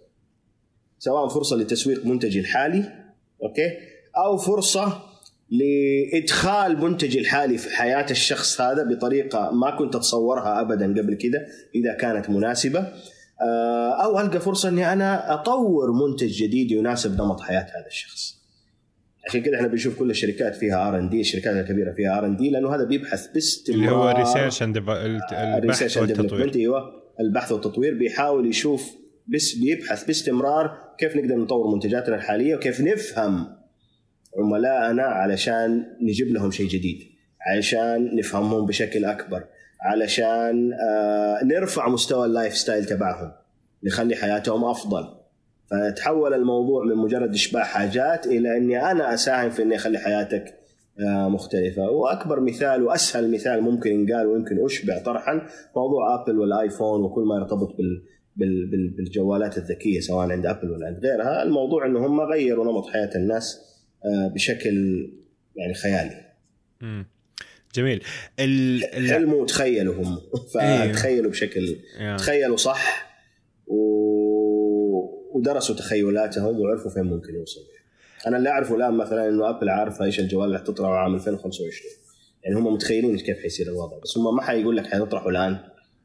[0.98, 2.84] سواء فرصة لتسويق منتجي الحالي
[3.42, 3.70] أوكي
[4.16, 5.02] أو فرصة
[5.50, 11.94] لإدخال منتجي الحالي في حياة الشخص هذا بطريقة ما كنت أتصورها ابدا قبل كده إذا
[11.94, 12.88] كانت مناسبة
[13.40, 18.43] آه، أو ألقى فرصة أني أنا أطور منتج جديد يناسب نمط حياة هذا الشخص.
[19.28, 22.36] عشان كده إحنا بنشوف كل الشركات فيها R and D الشركات الكبيرة فيها R and
[22.36, 23.80] D لأنه هذا بيبحث باستمرار.
[23.80, 26.54] اللي هو research and البحث والتطوير.
[26.54, 27.04] أيوه.
[27.20, 28.90] البحث والتطوير بيحاول يشوف
[29.26, 33.46] بس بيبحث باستمرار كيف نقدر نطور منتجاتنا الحالية وكيف نفهم
[34.38, 36.98] عملائنا علشان نجيب لهم شيء جديد
[37.46, 39.44] علشان نفهمهم بشكل أكبر
[39.80, 43.32] علشان آه نرفع مستوى ال life style تبعهم
[43.84, 45.23] نخلي حياتهم أفضل.
[45.74, 50.54] فتحول الموضوع من مجرد إشباع حاجات إلى إني أنا أساهم في إني أخلي حياتك
[51.00, 57.22] آه، مختلفة وأكبر مثال وأسهل مثال ممكن ينقال ويمكن أشبع طرحا موضوع أبل والآيفون وكل
[57.22, 58.02] ما يرتبط بال
[58.36, 62.86] بال بال بالجوالات الذكية سواء عند أبل ولا عند غيرها الموضوع أنه هم غيروا نمط
[62.86, 63.60] حياة الناس
[64.04, 65.06] آه، بشكل
[65.56, 66.24] يعني خيالي
[66.80, 67.06] مم.
[67.74, 68.02] جميل
[68.40, 68.84] ال...
[69.10, 70.18] حلموا وتخيلوا هم
[70.60, 70.92] أيوه.
[70.92, 71.76] فتخيلوا بشكل.
[72.18, 73.14] تخيلوا صح
[73.66, 74.03] و...
[75.34, 77.66] ودرسوا تخيلاتهم وعرفوا فين ممكن يوصلوا
[78.26, 81.92] أنا اللي أعرفه الآن مثلا إنه أبل عارفة إيش الجوال اللي حتطلعه عام 2025
[82.44, 85.58] يعني هم متخيلين كيف حيصير الوضع بس هم ما حيقول لك حيطرحوا الآن.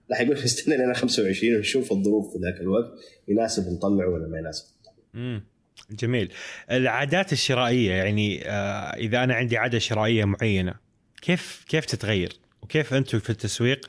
[0.09, 2.91] لا حيقول لك استنى لنا 25 ونشوف الظروف في ذاك الوقت
[3.27, 4.65] يناسب نطلعه ولا ما يناسب.
[5.13, 5.43] مم.
[5.91, 6.33] جميل.
[6.71, 10.75] العادات الشرائية يعني آه إذا أنا عندي عادة شرائية معينة
[11.21, 13.85] كيف كيف تتغير؟ وكيف أنتم في التسويق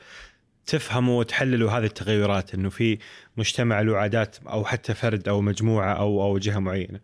[0.65, 2.97] تفهموا وتحللوا هذه التغيرات إنه في
[3.37, 6.99] مجتمع له عادات أو حتى فرد أو مجموعة أو أو جهة معينة.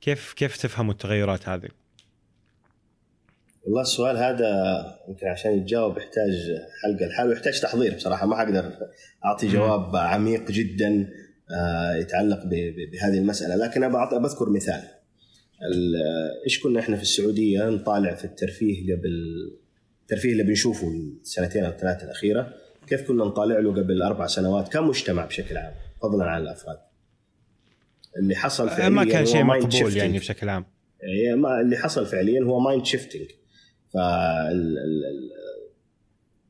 [0.00, 1.68] كيف كيف تفهموا التغيرات هذه؟
[3.64, 4.48] والله السؤال هذا
[5.08, 6.32] يمكن عشان يتجاوب يحتاج
[6.82, 8.72] حلقة لحاله ويحتاج تحضير بصراحة ما حقدر
[9.24, 11.08] أعطي جواب عميق جدا
[11.56, 12.40] آه، يتعلق
[12.92, 13.56] بهذه المسألة.
[13.56, 14.82] لكن أبى أعط- بذكر مثال.
[15.72, 15.94] ال-
[16.44, 19.10] إيش كنا إحنا في السعودية نطالع في الترفيه قبل
[20.10, 20.88] الترفيه اللي بنشوفه
[21.22, 22.54] السنتين أو الثلاث الأخيرة
[22.86, 26.78] كيف كنا نطالع له قبل أربع سنوات كمجتمع بشكل عام فضلا عن الأفراد
[28.18, 29.96] اللي حصل فعليا ما كان شيء مقبول.
[29.96, 30.64] يعني بشكل عام
[31.02, 33.26] هي ما اللي حصل فعليا هو mind shifting
[33.96, 34.78] ال-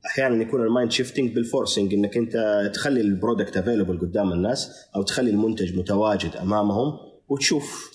[0.07, 4.87] أحيانا يكون ال mind shifting بال forcing إنك أنت تخلي ال product available قدام الناس
[4.97, 7.91] أو تخلي المنتج متواجد أمامهم وتشوف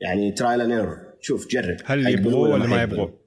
[0.00, 2.82] يعني trial and error تشوف جرب هل يبغوه ولا ما.
[2.82, 3.18] يبغوه؟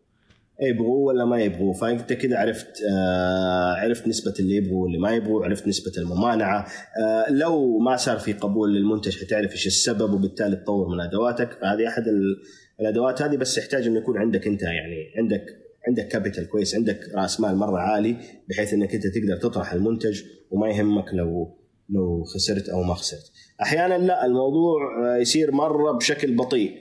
[0.62, 1.74] يبغوه ولا ما يبغوه.
[1.74, 6.68] فأنت كده عرفت آه عرفت نسبة اللي يبغوا واللي ما يبغوا عرفت نسبة الممانعة.
[7.04, 11.52] آه لو ما صار في قبول للمنتج حتعرف إيش السبب وبالتالي تطور من أدواتك.
[11.62, 12.38] فهذه أحد ال-
[12.80, 15.46] الأدوات هذه بس يحتاج إنه يكون عندك أنت يعني عندك
[15.88, 18.16] عندك capital كويس عندك رأس مال مرة عالي
[18.50, 20.22] بحيث إنك أنت تقدر تطرح المنتج
[20.52, 21.58] وما يهمك لو
[21.90, 23.32] لو خسرت أو ما خسرت.
[23.62, 24.80] أحيانا لا الموضوع
[25.16, 26.72] آه، يصير مرة بشكل بطيء.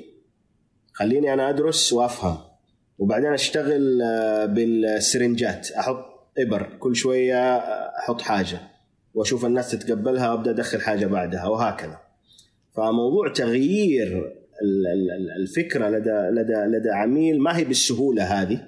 [0.93, 2.37] خليني أنا أدرس وأفهم.
[3.01, 5.71] وبعدين أشتغل آه، بالسرنجات.
[5.71, 6.05] أحط
[6.39, 6.67] إبر.
[6.79, 8.61] كل شوية آه، أحط حاجة.
[9.15, 11.99] وأشوف الناس تتقبلها وأبدأ أدخل حاجة بعدها وهكذا.
[12.77, 14.07] فموضوع تغيير
[14.63, 16.11] ال- ال- ال- الفكرة لدى
[16.41, 18.61] لدى لدى عميل ما هي بالسهولة هذه.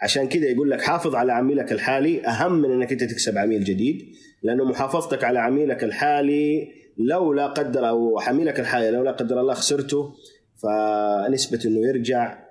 [0.00, 2.26] عشان كذا يقول لك حافظ على عميلك الحالي.
[2.26, 6.68] أهم من إنك أنت تكسب عميل جديد لأنه محافظتك على عميلك الحالي
[6.98, 10.14] لو لا قدر أو عميلك الحالي لو لا قدر الله خسرته
[10.62, 12.41] فنسبة إنه يرجع.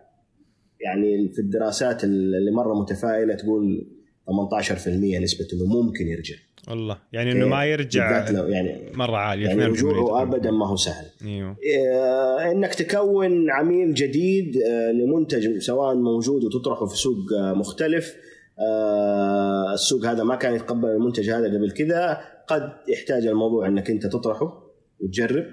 [0.85, 3.87] يعني في الدراسات اللي مرة متفائلة تقول
[4.27, 4.87] 18%
[5.21, 6.35] نسبة إنه ممكن يرجع.
[6.69, 11.05] والله يعني إنه ما يرجع يعني مرة عالية يعني 2% رجوعه ابدا ما هو سهل.
[11.25, 11.55] إيوه.
[11.93, 18.15] آه، إنك تكون عميل جديد آه، لمنتج سواء موجود وتطرحه في سوق آه، مختلف.
[18.59, 22.21] آه، السوق هذا ما كان يتقبل المنتج هذا قبل كذا.
[22.47, 24.63] قد يحتاج الموضوع إنك أنت تطرحه
[24.99, 25.45] وتجرب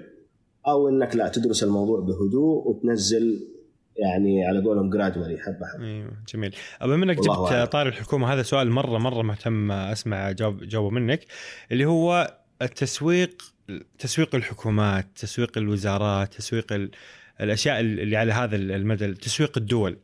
[0.67, 3.47] أو إنك لا تدرس الموضوع بهدوء وتنزل
[4.01, 5.85] يعني على قولهم جرادولي حبة حبة.
[5.85, 6.55] أيوه جميل.
[6.81, 7.71] بما انك جبت.
[7.71, 11.25] طار الحكومة هذا سؤال مرة مرة مهتم أسمع جواب جوابه منك
[11.71, 13.41] اللي هو التسويق
[13.99, 16.91] تسويق الحكومات تسويق الوزارات تسويق ال-
[17.41, 19.97] الأشياء اللي على هذا المدى تسويق الدول.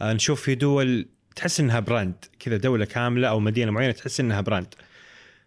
[0.00, 4.40] آه، نشوف في دول تحس إنها brand كذا دولة كاملة أو مدينة معينة تحس إنها
[4.40, 4.74] brand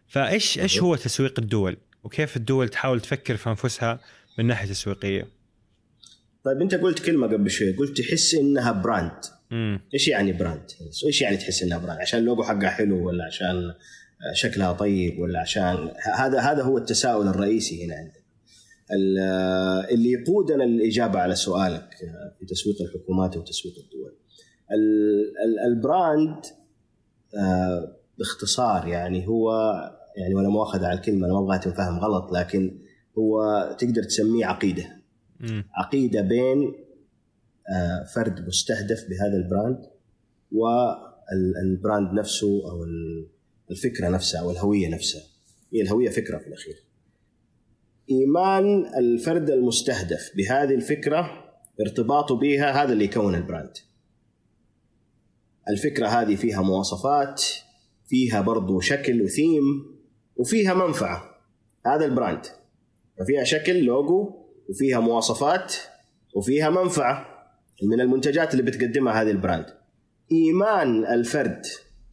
[0.07, 3.99] فإيش إيش هو تسويق الدول؟ وكيف الدول تحاول تفكر في أنفسها
[4.39, 5.27] من ناحية تسويقية؟
[6.47, 9.11] طيب انت قلت كلمة قبل شوي قلت تحس إنها brand
[9.51, 10.71] امم إيش يعني brand؟
[11.05, 13.73] إيش يعني تحس إنها brand؟ عشان اللوجو حقها حلو ولا عشان
[14.33, 18.13] شكلها طيب ولا عشان هذا هذا هو التساؤل الرئيسي هنا عندنا.
[18.93, 21.89] ال- اللي يقودنا للإجابة على سؤالك
[22.39, 24.15] في تسويق الحكومات وتسويق الدول.
[24.71, 26.45] ال- ال- ال brand
[27.39, 29.51] آه، باختصار يعني هو
[30.17, 32.79] يعني ولا مؤاخذة على الكلمة أنا ما أبغاها تنفهم غلط لكن
[33.17, 33.41] هو
[33.79, 34.96] تقدر تسميه عقيدة.
[35.73, 36.73] عقيدة بين
[37.75, 39.89] آه، فرد مستهدف بهذا ال brand
[40.51, 43.27] وال brand نفسه أو ال-
[43.71, 45.21] الفكرة نفسها أو الهوية نفسها.
[45.73, 46.83] هي الهوية فكرة في الأخير.
[48.09, 51.43] إيمان الفرد المستهدف بهذه الفكرة
[51.81, 53.77] ارتباطه بها هذا اللي يكون ال brand.
[55.69, 57.43] الفكرة هذه فيها مواصفات
[58.07, 59.63] فيها برضو شكل وثيم
[60.35, 61.23] وفيها منفعة.
[61.85, 62.45] هذا ال brand.
[63.19, 65.75] ففيها شكل لوجو وفيها مواصفات
[66.35, 67.25] وفيها منفعة
[67.83, 69.65] من المنتجات اللي بتقدمها هذه ال brand.
[70.31, 71.61] إيمان الفرد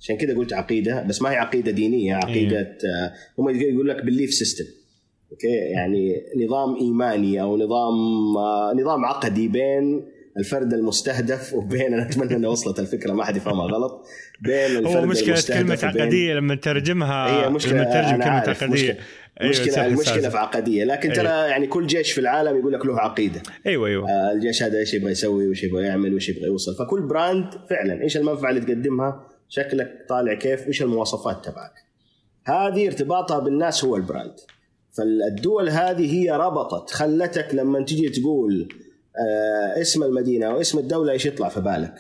[0.01, 4.35] عشان كذا قلت عقيدة بس ما هي عقيدة دينية عقيدة آه، هم يقول لك belief
[4.35, 4.65] system
[5.33, 7.95] okay؟ يعني نظام إيماني أو نظام
[8.37, 10.07] آه، نظام عقدي بين
[10.39, 14.07] الفرد المستهدف وبين أنا أتمنى ان وصلت الفكرة ما حد يفهمها غلط.
[14.41, 18.57] بين الفرد هو مشكلة المستهدف كلمة عقدية لما نترجمها هي مشكلة لما نترجم أنا كلمة
[18.63, 18.99] عقدية.
[19.43, 20.29] مشكله أيوة، مشكله صح، المشكلة.
[20.29, 20.85] في عقدية.
[20.85, 23.43] لكن ترى يعني كل جيش في العالم يقول لك له عقيدة.
[23.67, 24.11] أيوه أيوه.
[24.11, 26.77] آه، الجيش هذا إيش يبغى يسوي وإيش يبغى يعمل وإيش يبغى يوصل.
[26.77, 31.73] فكل brand فعلا إيش المنفعة اللي تقدمها؟ شكلك طالع كيف؟ وايش المواصفات تبعك؟
[32.45, 34.35] هذه ارتباطها بالناس هو البراند.
[34.93, 38.69] فالدول هذه هي ربطت خلتك لما تجي تقول
[39.19, 41.95] آه اسم المدينة أو اسم الدولة إيش يطلع في بالك؟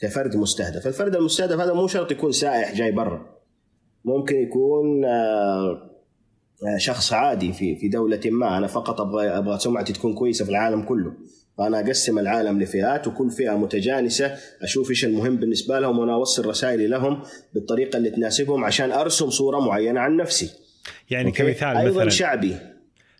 [0.00, 0.86] كفرد مستهدف.
[0.86, 3.38] الفرد المستهدف هذا مو شرط يكون سائح جاي برا.
[4.04, 5.87] ممكن يكون آه،
[6.78, 8.58] شخص عادي في في دولة ما.
[8.58, 11.12] أنا فقط أبغى أبغى سمعتي تكون كويسة في العالم كله.
[11.58, 16.86] فأنا أقسم العالم لفئات وكل فئة متجانسة أشوف إيش المهم بالنسبة لهم وأنا أوصل رسائلي
[16.86, 17.22] لهم
[17.54, 20.50] بالطريقة اللي تناسبهم عشان أرسم صورة معينة عن نفسي.
[21.10, 22.56] يعني okay؟ كمثال أيضا مثلا شعبي.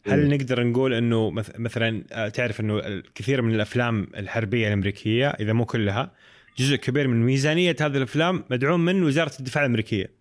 [0.06, 5.52] هل نقدر نقول إنه مث- مثلا آه، تعرف إنه الكثير من الأفلام الحربية الأمريكية إذا
[5.52, 6.12] مو كلها
[6.58, 10.17] جزء كبير من ميزانية هذه الأفلام مدعوم من وزارة الدفاع الأمريكية.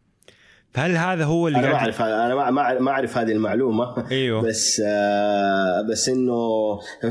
[0.74, 4.82] فهل هذا هو اللي أنا ما أعرف أنا ما- ما أعرف هذه المعلومة أيوه بس
[4.86, 6.40] آه بس إنه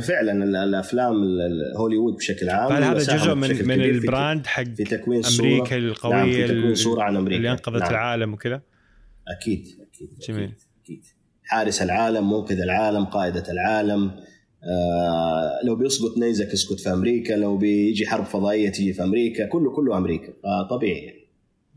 [0.00, 4.46] فعلا ال- الأفلام ال- ال- هوليوود بشكل عام فهل هذا جزء من من ال brand
[4.46, 7.90] حق في تكوين صورة أمريكا القويه نعم في تكوين صورة عن أمريكا اللي أنقذت نعم.
[7.90, 8.62] العالم وكذا
[9.28, 10.42] أكيد أكيد جميل.
[10.44, 11.04] أكيد, أكيد.
[11.44, 14.10] حارس العالم منقذ العالم قائدة العالم
[14.64, 19.70] آه لو بيسقط نيزك يسقط في أمريكا لو بيجي حرب فضائية تيجي في أمريكا كله
[19.70, 20.32] كله أمريكا
[20.68, 21.26] فطبيعي يعني.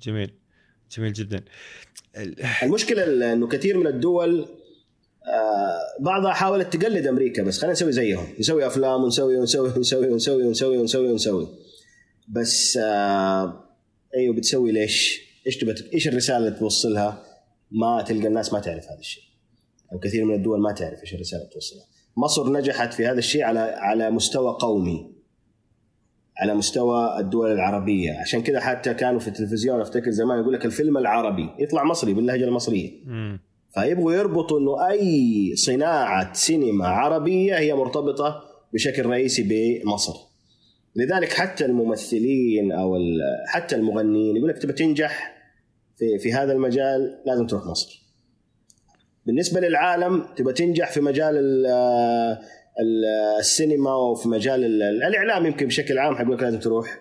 [0.01, 0.31] جميل
[0.97, 1.43] جميل جدا.
[2.17, 4.47] ال- المشكلة إنه كثير من الدول
[5.25, 8.27] آه، بعضها حاولت تقلد أمريكا بس خلينا نسوي زيهم.
[8.39, 11.47] نسوي أفلام ونسوي ونسوي ونسوي ونسوي ونسوي ونسوي ونسوي.
[12.27, 13.63] بس آه،
[14.15, 17.23] أيوه بتسوي ليش؟ إيش تبى إيش الرسالة اللي توصلها؟
[17.71, 19.23] ما تلقى الناس ما تعرف هذا الشيء.
[19.93, 21.85] أو كثير من الدول ما تعرف إيش الرسالة اللي توصلها.
[22.17, 25.18] مصر نجحت في هذا الشيء على على مستوى قومي.
[26.41, 30.97] على مستوى الدول العربية عشان كذا حتى كانوا في التلفزيون أفتكر زمان يقول لك الفيلم
[30.97, 33.39] العربي يطلع مصري باللهجة المصرية مم.
[33.73, 38.41] فيبغوا يربطوا إنه أي صناعة سينما عربية هي مرتبطة
[38.73, 39.43] بشكل رئيسي
[39.83, 40.13] بمصر.
[40.95, 42.97] لذلك حتى الممثلين أو
[43.47, 45.35] حتى المغنيين يقول لك تبى تنجح
[45.97, 48.03] في في هذا المجال لازم تروح مصر.
[49.25, 52.37] بالنسبة للعالم تبى تنجح في مجال ال- ال-
[53.39, 56.99] السينما وفي مجال ال- الإعلام يمكن بشكل عام حيقول لك لازم تروح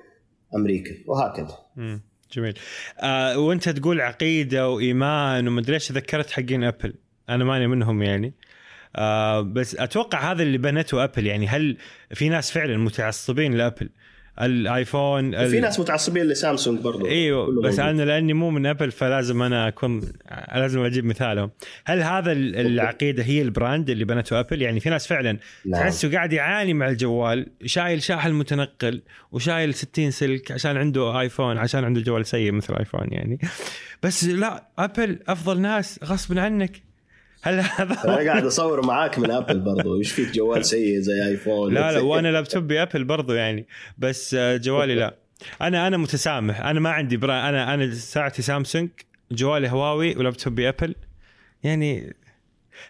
[0.56, 1.58] أمريكا وهكذا.
[2.32, 2.54] جميل.
[3.00, 6.94] آه وأنت تقول عقيدة وإيمان ومدري إيش ذكرت حقين أبل.
[7.28, 8.34] أنا ماني منهم يعني.
[8.96, 11.46] آه بس أتوقع هذا اللي بنته أبل يعني.
[11.46, 11.76] هل
[12.14, 13.88] في ناس فعلا متعصبين لأبل؟
[14.40, 17.06] الايفون ال- في ناس متعصبين لسامسونج برضو.
[17.06, 17.80] أيوه بس موجود.
[17.80, 20.02] أنا لأني مو من أبل فلازم أنا اكون
[20.54, 21.50] لازم أجيب مثالهم.
[21.84, 25.80] هل هذا ال- العقيدة هي ال brand اللي بنته أبل؟ يعني في ناس فعلا نعم.
[25.82, 31.84] تحسه قاعد يعاني مع الجوال شايل شاحن متنقل وشايل 60 سلك عشان عنده آيفون عشان
[31.84, 33.38] عنده جوال سيء مثل آيفون يعني.
[34.02, 36.87] بس لا أبل أفضل ناس غصب عنك
[37.42, 39.98] هل هذا أنا قاعد أصور معاك من ابل برضو.
[39.98, 43.66] إيش فيك جوال سيء زي ايفون لا لا وأنا لابتوبي ابل برضو يعني.
[43.98, 45.14] بس آه، جوالي لا.
[45.62, 46.60] أنا أنا متسامح.
[46.60, 48.88] أنا ما عندي برا أنا أنا ساعتي سامسونج
[49.32, 50.94] جوالي هواوي ولابتوبي ابل
[51.64, 52.16] يعني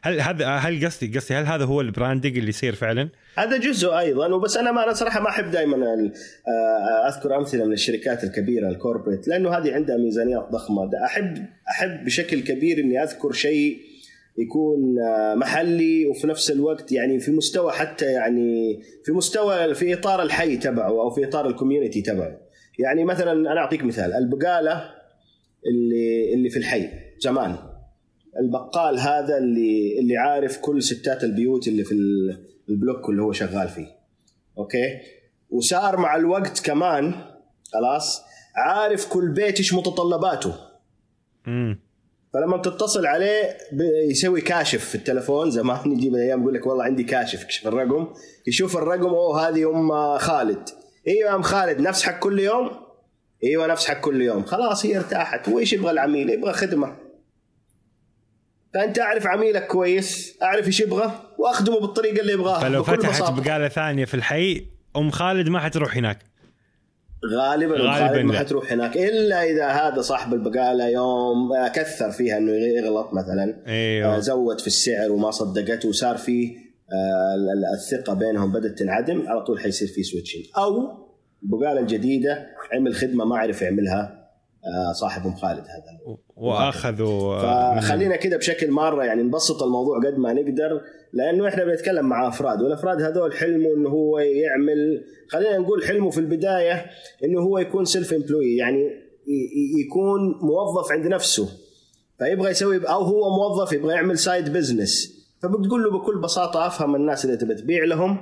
[0.03, 3.09] هل هذا هل قصدي قصدي هل هذا هو ال branding اللي يصير فعلا؟
[3.39, 4.27] هذا جزء أيضا.
[4.27, 8.75] وبس أنا ما أنا صراحة ما أحب دائما آه، أذكر أمثلة من الشركات الكبيرة ال
[8.75, 10.91] corporate لأنه هذه عندها ميزانيات ضخمة.
[11.05, 13.88] أحب أحب بشكل كبير إني أذكر شيء
[14.39, 20.23] يكون آه، محلي وفي نفس الوقت يعني في مستوى حتى يعني في مستوى في إطار
[20.23, 22.41] الحي تبعه أو في إطار ال community تبعه.
[22.79, 24.91] يعني مثلا أنا أعطيك مثال البقالة
[25.67, 27.57] اللي اللي في الحي زمان.
[28.41, 31.95] البقال هذا اللي اللي عارف كل ستات البيوت اللي في
[32.69, 33.87] ال block اللي هو شغال فيه.
[34.59, 34.99] okay؟
[35.51, 37.15] وصار مع الوقت كمان
[37.73, 38.23] خلاص
[38.57, 40.55] عارف كل بيت إيش متطلباته.
[41.47, 41.88] امم
[42.35, 43.57] فلما بتتصل عليه
[44.11, 48.09] يسوي كاشف في التلفون زمان يجيب الأيام يقول لك والله عندي كاشف يكشف الرقم
[48.47, 50.69] يشوف الرقم أوه هذه أم خالد.
[51.09, 52.71] أيوه أم خالد نفس حق كل يوم؟
[53.45, 54.45] إيوه نفس حق كل يوم.
[54.45, 55.49] خلاص هي ارتاحت.
[55.49, 56.97] وإيش يبغى العميل؟ يبغى خدمة.
[58.75, 62.61] فأنت أعرف عميلك كويس أعرف إيش يبغى وأخدمه بالطريقة اللي يبغاها.
[62.61, 66.28] فلو فتحت بقالة ثانية في الحي أم خالد ما حتروح هناك.
[67.27, 73.13] غالبا غالبا ما حتروح هناك إلا إذا هذا صاحب البقالة يوم كثر فيها إنه يغلط
[73.13, 73.63] مثلا.
[73.67, 74.17] أيوه.
[74.17, 76.57] آه، زود في السعر وما صدقته وصار في
[76.93, 80.89] آه، الثقة بينهم بدأت تنعدم على طول حيصير في switching أو
[81.43, 84.18] البقاله الجديده عمل خدمة ما عرف يعملها.
[84.93, 86.17] صاحب ام خالد هذا.
[86.37, 87.39] وآخذوا
[87.81, 90.81] فخلينا كده بشكل مرة يعني نبسط الموضوع قد ما نقدر
[91.13, 96.19] لأنه إحنا بنتكلم مع أفراد والأفراد هذول حلمه إنه هو يعمل خلينا نقول حلمه في
[96.19, 96.87] البداية
[97.25, 98.91] إنه هو يكون self employed يعني
[99.81, 101.49] يكون موظف عند نفسه.
[102.19, 107.25] فيبغى يسوي أو هو موظف يبغى يعمل side business فبتقول له بكل بساطة أفهم الناس
[107.25, 108.19] اللي تبي تبيع لهم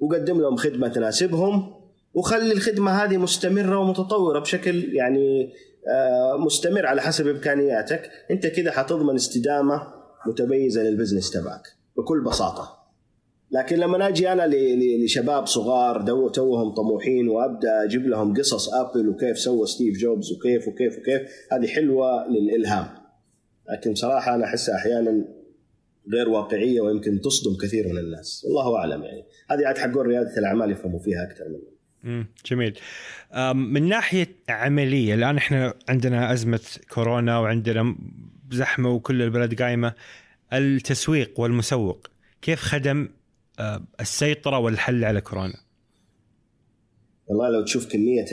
[0.00, 1.74] وقدم لهم خدمة تناسبهم
[2.14, 5.50] وخلي الخدمة هذه مستمرة ومتطورة بشكل يعني آه،
[6.38, 8.10] مستمر على حسب إمكانياتك.
[8.30, 9.92] أنت كذا حتضمن استدامة
[10.26, 11.62] متميزة لل business تبعك
[11.96, 12.80] بكل بساطة.
[13.52, 14.50] لكن لما أجي أنا
[15.04, 20.98] لشباب صغار توهم طموحين وأبدأ أجيب لهم قصص ابل وكيف سوى ستيف جوبز وكيف وكيف
[20.98, 22.86] وكيف هذه حلوة للإلهام.
[23.72, 25.24] لكن بصراحه أنا احسها أحيانا
[26.12, 28.44] غير واقعية ويمكن تصدم كثير من الناس.
[28.46, 29.24] والله أعلم يعني.
[29.50, 31.79] هذه عاد حق ريادة الأعمال يفهموا فيها أكثر مني.
[32.46, 32.78] جميل
[33.54, 36.60] من ناحية عملية الآن إحنا عندنا أزمة
[36.90, 37.96] كورونا وعندنا
[38.50, 39.94] زحمة وكل البلد قايمة
[40.52, 42.06] التسويق والمسوق
[42.42, 43.08] كيف خدم
[44.00, 45.54] السيطرة والحل على كورونا؟
[47.26, 48.24] والله لو تشوف كمية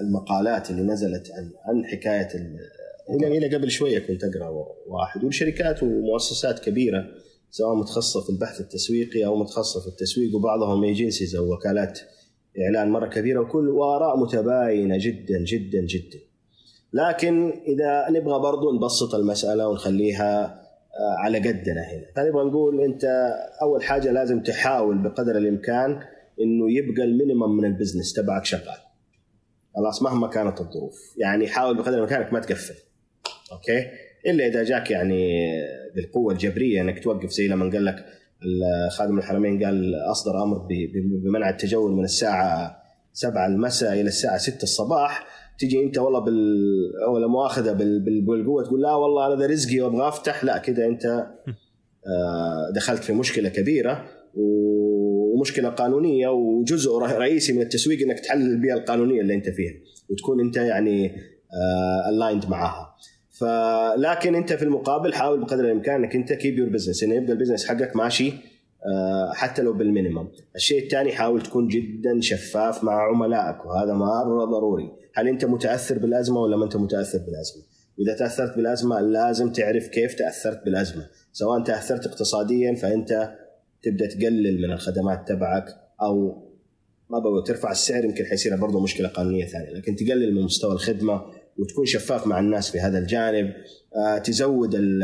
[0.00, 2.28] المقالات اللي نزلت عن عن حكاية
[3.10, 4.48] إلى إلى قبل شوية كنت أقرأ
[4.86, 7.04] واحد وشركات ومؤسسات كبيرة
[7.50, 11.98] سواء متخصصة في البحث التسويقي أو متخصصة في التسويق وبعضهم ايجنسيز أو وكالات
[12.60, 16.18] إعلان مرة كبيرة وكل وآراء متباينة جدا جدا جدا.
[16.92, 20.62] لكن إذا نبغى برضو نبسط المسألة ونخليها
[20.92, 22.04] آه، على قدنا هنا.
[22.16, 23.04] فنبغى نقول أنت
[23.62, 26.00] أول حاجة لازم تحاول بقدر الإمكان
[26.40, 28.78] إنه يبقى ال minimum من ال business تبعك شغال.
[29.76, 31.14] خلاص مهما كانت الظروف.
[31.16, 32.74] يعني حاول بقدر الامكان انك ما تقفل.
[33.52, 33.86] okay؟
[34.26, 35.52] إلا إذا جاك يعني
[35.94, 38.04] بالقوة الجبرية إنك توقف زي لما قال لك
[38.90, 40.68] خادم الحرمين قال أصدر أمر
[41.24, 42.76] بمنع التجول من الساعة
[43.12, 45.26] 7 المساء إلى الساعة 6 الصباح.
[45.58, 46.56] تجي أنت والله بال
[47.14, 47.72] ولا مؤاخذه
[48.26, 50.44] بالقوة تقول لا والله هذا رزقي وأبغى أفتح.
[50.44, 51.26] لا كذا أنت
[52.06, 59.20] آه، دخلت في مشكلة كبيرة ومشكلة قانونية وجزء رئيسي من التسويق إنك تحلل البيئة القانونية
[59.20, 59.72] اللي أنت فيها
[60.10, 61.16] وتكون أنت يعني
[62.08, 62.94] aligned آه، معاها
[63.32, 67.36] فلكن انت في المقابل حاول بقدر الامكان انك انت keep your business انه يبقى ال
[67.36, 68.32] business حقك ماشي
[68.86, 74.92] آه، حتى لو بالمينيمم الشيء الثاني حاول تكون جدا شفاف مع عملائك وهذا مره ضروري.
[75.14, 77.62] هل أنت متأثر بالأزمة ولا ما أنت متأثر بالأزمة؟
[77.98, 81.06] واذا تأثرت بالأزمة لازم تعرف كيف تأثرت بالأزمة.
[81.32, 83.38] سواء تأثرت اقتصاديا فأنت
[83.82, 85.64] تبدأ تقلل من الخدمات تبعك
[86.02, 86.42] أو
[87.10, 89.70] ما بقول ترفع السعر يمكن حيصير برضه مشكلة قانونية ثانية.
[89.70, 91.22] لكن تقلل من مستوى الخدمة
[91.58, 93.54] وتكون شفاف مع الناس في هذا الجانب.
[93.96, 95.02] آه، تزود ال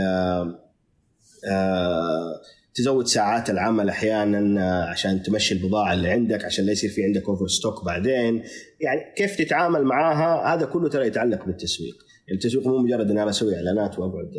[1.50, 2.40] آه،
[2.74, 7.28] تزود ساعات العمل أحيانا آه، عشان تمشي البضاعة اللي عندك عشان لا يصير في عندك
[7.28, 8.42] over stock بعدين.
[8.80, 11.96] يعني كيف تتعامل معاها؟ هذا كله ترى يتعلق بالتسويق.
[12.32, 14.30] التسويق مو مجرد إن أنا أسوي إعلانات وأقعد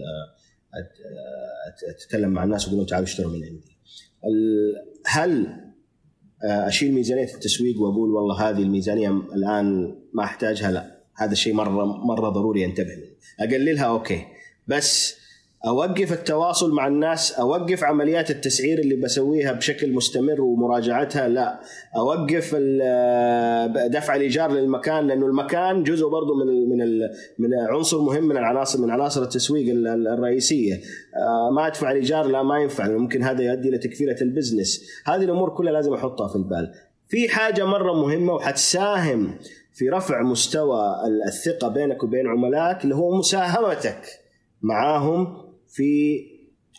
[1.89, 3.77] أتكلم مع الناس واقول لهم تعالوا اشتروا من عندي.
[5.05, 5.47] هل
[6.43, 10.88] أشيل ميزانية التسويق وأقول والله هذه الميزانية الآن ما أحتاجها؟ لا.
[11.19, 14.25] هذا الشيء مره مرة ضروري انتبه منه اقللها أوكي.
[14.67, 15.19] بس
[15.67, 21.59] أوقف التواصل مع الناس أوقف عمليات التسعير اللي بسويها بشكل مستمر ومراجعتها لا.
[21.97, 22.55] أوقف
[23.91, 27.09] دفع الإيجار للمكان لأنه المكان جزء برضه من ال من ال
[27.39, 30.73] من عنصر مهم من العناصر من عناصر التسويق ال- ال- الرئيسية.
[31.15, 32.87] آه، ما أدفع الإيجار لا ما ينفع.
[32.87, 34.83] ممكن هذا يؤدي إلى تقفيلة ال business.
[35.05, 36.71] هذه الأمور كلها لازم أحطها في البال.
[37.07, 39.35] في حاجة مرة مهمة وحتساهم
[39.79, 40.81] في رفع مستوى
[41.27, 44.01] الثقة بينك وبين عملائك اللي هو مساهمتك
[44.61, 45.27] معاهم
[45.67, 46.19] في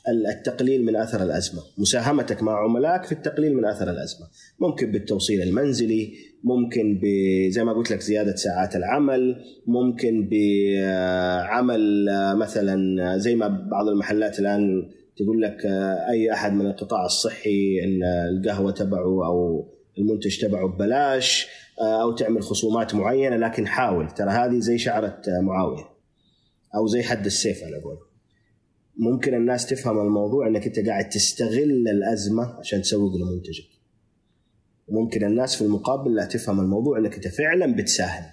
[0.08, 4.26] التقليل من اثر الأزمة، مساهمتك مع عملائك في التقليل من اثر الأزمة،
[4.60, 6.12] ممكن بالتوصيل المنزلي،
[6.44, 7.00] ممكن
[7.50, 9.36] زي ما قلت لك زيادة ساعات العمل،
[9.66, 12.76] ممكن بعمل آه، مثلا
[13.18, 18.04] زي ما بعض المحلات الآن تقول لك آه، أي أحد من القطاع الصحي ال-
[18.38, 19.68] القهوة تبعه أو
[19.98, 21.48] المنتج تبعه ببلاش
[21.80, 24.10] آه، أو تعمل خصومات معينة لكن حاول.
[24.10, 25.84] ترى هذه زي شعرة آه، معاوية
[26.76, 27.98] أو زي حد السيف أنا أقول.
[28.96, 33.68] ممكن الناس تفهم الموضوع إنك أنت قاعد تستغل الأزمة عشان تسوق لمنتجك.
[34.88, 38.24] وممكن الناس في المقابل لا تفهم الموضوع إنك أنت فعلا بتساهم.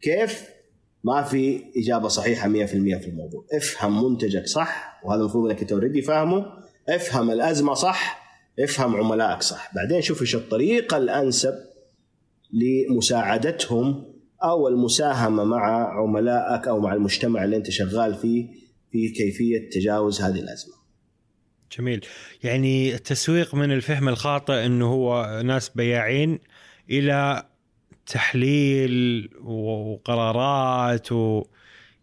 [0.00, 0.48] كيف؟
[1.04, 2.66] ما في إجابة صحيحة 100%
[2.98, 3.46] في الموضوع.
[3.52, 6.46] افهم منتجك صح وهذا المفروض إنك أنت اوريدي فاهمه.
[6.88, 8.21] افهم الأزمة صح
[8.58, 11.54] افهم عملائك صح بعدين شوف إيش الطريقة الأنسب
[12.52, 14.12] لمساعدتهم
[14.44, 18.48] أو المساهمة مع عملائك أو مع المجتمع اللي أنت شغال فيه
[18.92, 20.74] في كيفية تجاوز هذه الأزمة.
[21.78, 22.06] جميل
[22.42, 26.38] يعني التسويق من الفهم الخاطئ إنه هو ناس بياعين
[26.90, 27.46] إلى
[28.06, 31.44] تحليل وقرارات و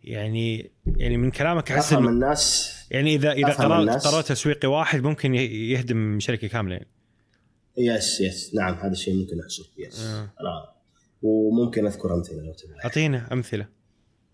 [0.04, 3.90] يعني يعني من كلامك أحس أفهم الناس يعني اذا إذا قرار.
[3.90, 6.74] قرار تسويقي واحد ممكن يهدم شركة كاملة.
[6.76, 6.88] يعني.
[7.78, 9.36] yes yes نعم هذا الشيء ممكن
[9.76, 10.22] فيه yes آه.
[10.22, 10.66] نعم
[11.22, 12.76] وممكن أذكر أمثلة لو تبغى.
[12.86, 13.68] أعطينا أمثلة.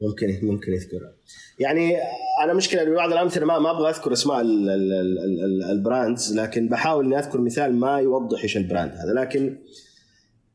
[0.01, 1.13] ممكن ممكن يذكرها.
[1.59, 1.97] يعني
[2.43, 6.37] أنا مشكلة ببعض الأمثلة ما ما أبغى أذكر أسماء ال- ال- ال- ال- ال brands
[6.39, 9.13] لكن بحاول إني أذكر مثال ما يوضح إيش ال brand هذا.
[9.21, 9.57] لكن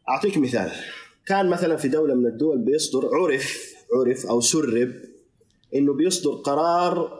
[0.08, 0.70] أعطيك مثال.
[1.26, 4.92] كان مثلا في دولة من الدول بيصدر عرف عرف أو سرب
[5.74, 7.19] إنه بيصدر قرار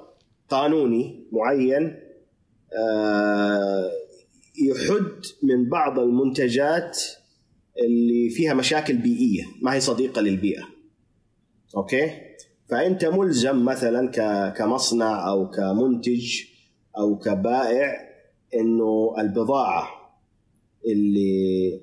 [0.51, 1.96] قانوني معين
[2.78, 3.90] آه،
[4.68, 6.98] يحد من بعض المنتجات
[7.84, 10.62] اللي فيها مشاكل بيئية ما هي صديقة للبيئة.
[11.76, 12.11] أوكي؟
[12.68, 14.11] فأنت ملزم مثلا
[14.51, 16.40] كمصنع أو كمنتج
[16.98, 18.11] أو كبائع
[18.55, 19.88] إنه البضاعة
[20.86, 21.80] اللي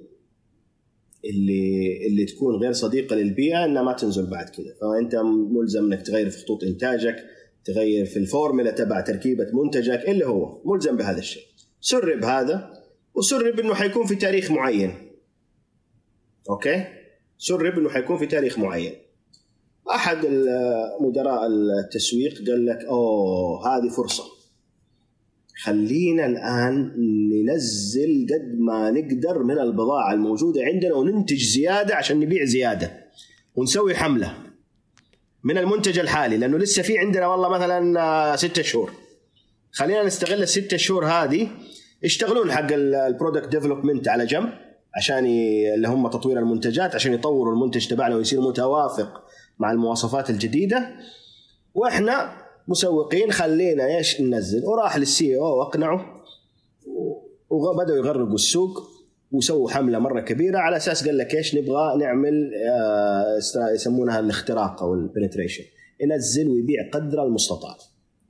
[1.25, 5.15] اللي اللي تكون غير صديقة للبيئة إنها ما تنزل بعد كذا فأنت
[5.51, 7.15] ملزم إنك تغير في خطوط إنتاجك
[7.67, 11.43] تغير في الفورمولا تبع تركيبة منتجك اللي هو ملزم بهذا الشيء.
[11.81, 12.73] سرب هذا
[13.15, 14.93] وسرب إنه حيكون في تاريخ معين.
[16.49, 16.85] أوكي؟
[17.37, 18.93] سرب إنه حيكون في تاريخ معين.
[19.89, 20.17] أحد
[21.01, 24.23] مدراء التسويق قال لك أوه هذه فرصة.
[25.63, 26.93] خلينا الآن
[27.29, 33.05] ننزل قد ما نقدر من البضاعة الموجودة عندنا وننتج زيادة عشان نبيع زيادة
[33.55, 34.46] ونسوي حملة.
[35.43, 38.91] من المنتج الحالي لأنه لسه في عندنا والله مثلا آه، ستة شهور.
[39.71, 41.49] خلينا نستغل الستة شهور هذه.
[42.03, 44.49] يشتغلون حق ال product development على جنب
[44.95, 45.25] عشان
[45.75, 49.23] اللي هم تطوير المنتجات عشان يطوروا المنتج تبعنا ويصير متوافق
[49.59, 50.89] مع المواصفات الجديدة.
[51.73, 54.65] وإحنا مسوقين خلينا إيش ننزل.
[54.65, 56.23] وراح لل CEO واقنعه
[57.49, 58.96] وبداوا يغرقوا السوق.
[59.31, 63.37] وسووا حملة مرة كبيرة على أساس قال لك إيش نبغى نعمل آه،
[63.73, 65.63] يسمونها الاختراق أو ال penetration
[66.01, 67.77] ينزل ويبيع قدر المستطاع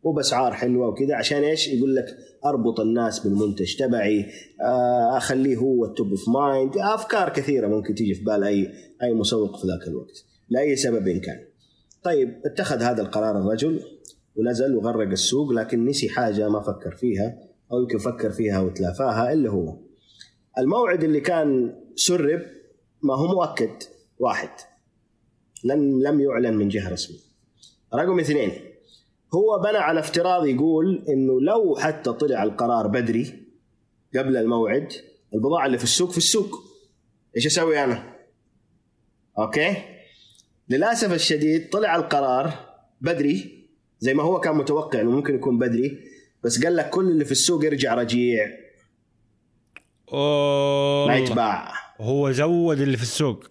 [0.03, 4.25] وباسعار حلوة وكذا عشان إيش؟ يقول لك أربط الناس بالمنتج تبعي
[4.61, 8.71] آه، أخليه هو ال top of mind أفكار كثيرة ممكن تيجي في بال أي
[9.03, 11.39] أي مسوق في ذاك الوقت لأي سبب إن كان.
[12.03, 13.81] طيب اتخذ هذا القرار الرجل
[14.35, 17.39] ونزل وغرق السوق لكن نسي حاجة ما فكر فيها
[17.71, 19.86] أو يمكن فكر فيها وتلافاها اللي هو
[20.57, 22.41] الموعد اللي كان سرب
[23.01, 23.83] ما هو مؤكد
[24.19, 24.49] واحد
[25.63, 27.19] لم لم يعلن من جهة رسمية
[27.93, 28.51] رقم اثنين
[29.33, 33.43] هو بنى على افتراض يقول إنه لو حتى طلع القرار بدري
[34.15, 34.93] قبل الموعد
[35.33, 36.63] البضاعة اللي في السوق في السوق
[37.35, 38.15] إيش أسوي أنا؟
[39.39, 39.75] أوكي؟
[40.69, 42.53] للأسف الشديد طلع القرار
[43.01, 43.67] بدري
[43.99, 45.99] زي ما هو كان متوقع إنه ممكن يكون بدري
[46.43, 48.66] بس قال لك كل اللي في السوق يرجع رجيع
[50.13, 53.43] ما يتباع هو زود اللي في السوق.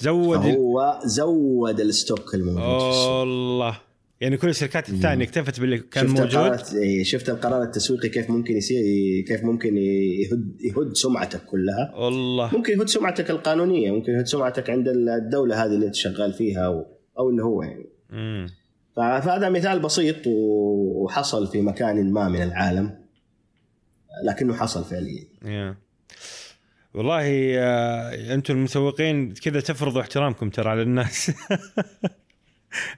[0.00, 3.08] زود فهو زود ال stock الموجود في السوق.
[3.18, 3.78] والله.
[4.20, 6.60] يعني كل الشركات الثانية اكتفت باللي كان شفت موجود.
[6.76, 8.80] إيه، شفت القرار التسويقي كيف ممكن يصير
[9.28, 11.94] كيف ممكن يهد يهد سمعتك كلها.
[11.96, 12.50] والله.
[12.56, 16.86] ممكن يهد سمعتك القانونية ممكن يهد سمعتك عند الدولة هذه اللي أنت شغال فيها أو,
[17.18, 17.86] أو اللي هو يعني.
[18.10, 18.46] مم.
[18.96, 23.05] فهذا مثال بسيط و- وحصل في مكان ما من العالم.
[24.24, 25.24] لكنه حصل فعليا.
[25.44, 25.76] يا.
[26.94, 27.24] والله
[27.58, 31.30] آه، أنتم المسوقين كذا تفرضوا احترامكم ترى على الناس.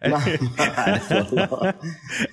[0.06, 0.16] ما
[0.60, 1.74] أعرف والله.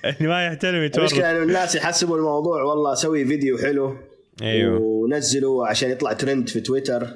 [0.04, 3.96] اللي ما يحترم المشكلة يتورط إنه الناس يحسبوا الموضوع والله سوي فيديو حلو
[4.42, 4.80] أيوه.
[4.80, 7.08] ونزله عشان يطلع ترند في تويتر.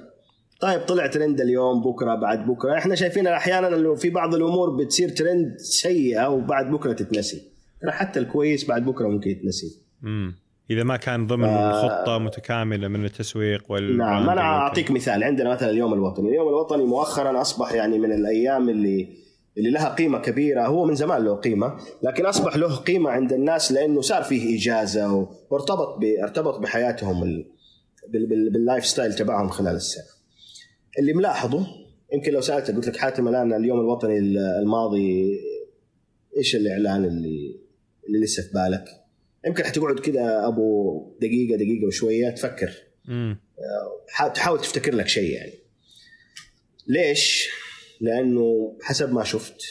[0.60, 2.78] طيب طلع ترند اليوم بكرة بعد بكرة.
[2.78, 7.42] إحنا شايفين أحيانا إنه في بعض الأمور بتصير ترند سيئة وبعد بكرة تتنسي.
[7.82, 9.80] ترى حتى الكويس بعد بكرة ممكن يتنسي.
[10.04, 10.34] امم
[10.70, 11.82] إذا ما كان ضمن آه.
[11.82, 16.84] خطة متكاملة من التسويق وال نعم أنا أعطيك مثال عندنا مثلا اليوم الوطني، اليوم الوطني
[16.84, 19.08] مؤخرا أصبح يعني من الأيام اللي
[19.58, 23.72] اللي لها قيمة كبيرة هو من زمان له قيمة لكن أصبح له قيمة عند الناس
[23.72, 25.98] لأنه صار فيه إجازة وارتبط.
[26.22, 27.46] ارتبط بحياتهم ال...
[28.08, 28.26] بال...
[28.26, 28.50] بال...
[28.50, 30.04] بال lifestyle تبعهم خلال السنة.
[30.98, 31.66] اللي ملاحظه
[32.12, 34.18] يمكن لو سالتك قلت لك حاتم الآن اليوم الوطني
[34.62, 35.38] الماضي
[36.36, 37.60] إيش الإعلان اللي
[38.08, 38.99] اللي لسه في بالك؟
[39.46, 42.70] يمكن حتقعد كذا أبو دقيقة دقيقة وشوية تفكر.
[44.08, 45.52] ح- تحاول تفتكر لك شيء يعني.
[46.88, 47.48] ليش؟
[48.00, 49.62] لأنه حسب ما شفت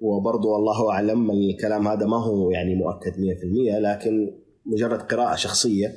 [0.00, 4.34] وبرضو الله أعلم الكلام هذا ما هو يعني مؤكد 100% لكن
[4.66, 5.96] مجرد قراءة شخصية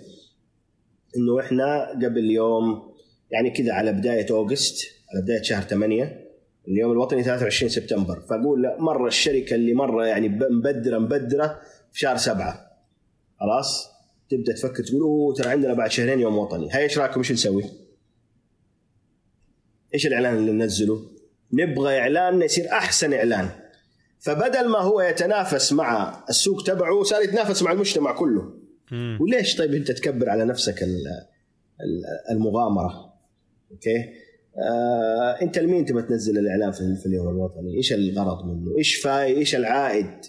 [1.17, 2.91] إنه إحنا قبل يوم
[3.31, 6.27] يعني كذا على بداية أوغست على بداية شهر 8
[6.67, 11.61] اليوم الوطني 23 سبتمبر فأقول لا مرة الشركة اللي مرة يعني مبدرة مبدرة
[11.91, 12.70] في شهر سبعة.
[13.41, 13.87] خلاص؟
[14.29, 16.69] تبدأ تفكر تقول أوه ترى عندنا بعد شهرين يوم وطني.
[16.71, 17.63] هاي إيش رأيكم؟ إيش نسوي؟
[19.93, 21.01] إيش الإعلان اللي ننزله؟
[21.53, 23.49] نبغى اعلاننا يصير أحسن إعلان.
[24.19, 28.53] فبدل ما هو يتنافس مع السوق تبعه صار يتنافس مع المجتمع كله.
[29.19, 31.07] وليش طيب أنت تكبر على نفسك ال-
[31.81, 33.13] ال- المغامرة؟
[33.71, 34.09] أوكي؟
[34.57, 39.37] آه أنت لمين تبغى تنزل الإعلان في في اليوم الوطني؟ إيش الغرض منه؟ إيش فاي
[39.37, 40.25] إيش العائد؟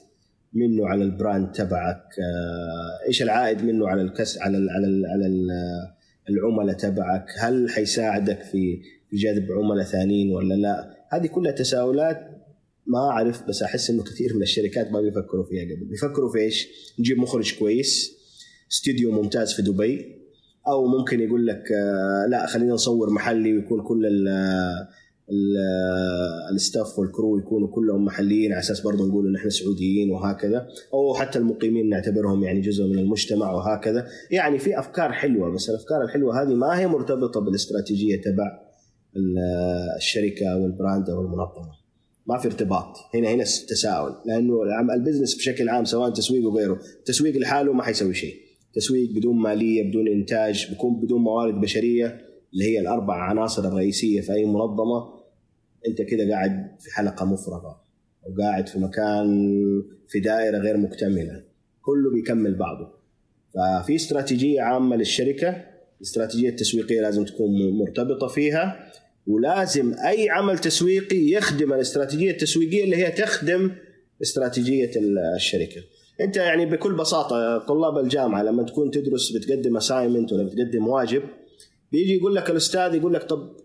[0.55, 4.87] منه على ال brand تبعك؟ آه إيش العائد منه على ال cus على ال على
[4.87, 5.49] ال على ال
[6.31, 8.81] العملاء تبعك؟ هل حيساعدك في
[9.13, 12.33] جذب عملاء ثانيين ولا لا؟ هذه كلها تساؤلات
[12.87, 16.69] ما أعرف بس أحس إنه كثير من الشركات ما بيفكروا فيها قبل، بيفكروا في إيش؟
[16.99, 18.13] نجيب مخرج كويس،
[18.73, 20.23] استوديو ممتاز في دبي
[20.69, 24.07] أو ممكن يقول لك آه، لا خلينا نصور محلي ويكون كل
[26.53, 30.67] ال staff وال crew يكونوا كلهم محليين على أساس برضه نقول إن إحنا سعوديين وهكذا.
[30.95, 34.07] أو حتى المقيمين نعتبرهم يعني جزء من المجتمع وهكذا.
[34.31, 38.59] يعني في أفكار حلوة بس الأفكار الحلوة هذه ما هي مرتبطة بالاستراتيجية تبع
[39.17, 39.39] ال-
[39.97, 41.83] الشركة أو ال brand أو المنظمة.
[42.27, 42.97] ما في ارتباط.
[43.15, 44.13] هنا هنا تساؤل.
[44.27, 44.55] لأنه
[44.95, 48.35] ال business بشكل عام سواء تسويق وغيره التسويق لحاله ما حيسوي شيء.
[48.75, 52.21] تسويق بدون مالية بدون إنتاج بيكون بدون موارد بشرية
[52.53, 55.22] اللي هي الأربع عناصر الرئيسية في أي منظمة.
[55.89, 57.83] انت كده قاعد في حلقة مفرغة
[58.27, 59.53] أو قاعد في مكان
[60.09, 61.45] في دائرة غير مكتملة
[61.83, 62.89] كله بيكمل بعضه.
[63.55, 65.65] ففي استراتيجية عامة للشركة
[65.97, 68.93] الاستراتيجيه التسويقيه لازم تكون مرتبطة فيها
[69.27, 73.71] ولازم أي عمل تسويقي يخدم الاستراتيجية التسويقية اللي هي تخدم
[74.23, 74.91] استراتيجية
[75.37, 75.83] الشركة.
[76.21, 81.23] انت يعني بكل بساطة طلاب الجامعة لما تكون تدرس بتقدم assignment ولا بتقدم واجب
[81.93, 83.57] بيجي يقول لك الأستاذ يقول لك طب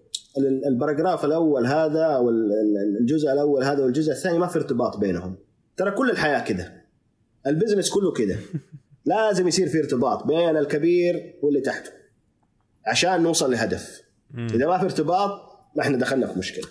[0.67, 4.97] ال paragraph الأول هذا أو ال- ال- الجزء الأول هذا والجزء الثاني ما في ارتباط
[4.97, 5.35] بينهم.
[5.77, 6.83] ترى كل الحياة كده.
[7.47, 8.37] ال business كله كده.
[9.05, 11.91] لازم يصير في ارتباط بين الكبير واللي تحته.
[12.87, 14.01] عشان نوصل لهدف.
[14.37, 15.41] إذا ما في ارتباط
[15.75, 16.65] ما إحنا دخلنا في مشكلة.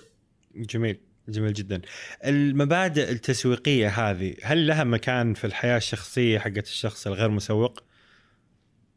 [0.56, 1.00] جميل.
[1.28, 1.80] جميل جدا.
[2.24, 7.82] المبادئ التسويقية هذه هل لها مكان في الحياة الشخصية حقت الشخص الغير مسوق؟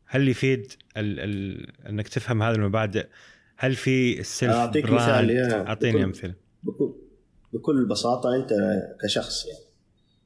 [0.06, 3.08] هل يفيد ال ال إنك تفهم هذه المبادئ
[3.62, 5.52] هل في ال self أعطيك brand مثال،.
[5.68, 6.34] أعطيني بكل- أمثلة.
[6.64, 6.94] بكل
[7.54, 8.50] بكل بساطة أنت
[9.04, 9.60] كشخص يعني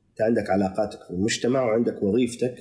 [0.09, 2.55] أنت عندك علاقاتك في المجتمع وعندك وظيفتك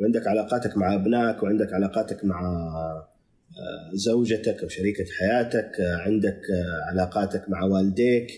[0.00, 6.90] وعندك علاقاتك مع أبنائك وعندك علاقاتك مع آه، زوجتك أو شريكة حياتك آه، عندك آه،
[6.90, 8.28] علاقاتك مع والديك.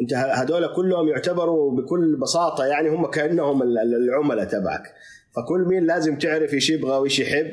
[0.00, 4.82] أنت هذول كلهم يعتبروا بكل بساطة يعني هم كأنهم ال- ال- العملاء تبعك.
[5.36, 7.46] فكل مين لازم تعرف إيش يبغى وإيش يحب.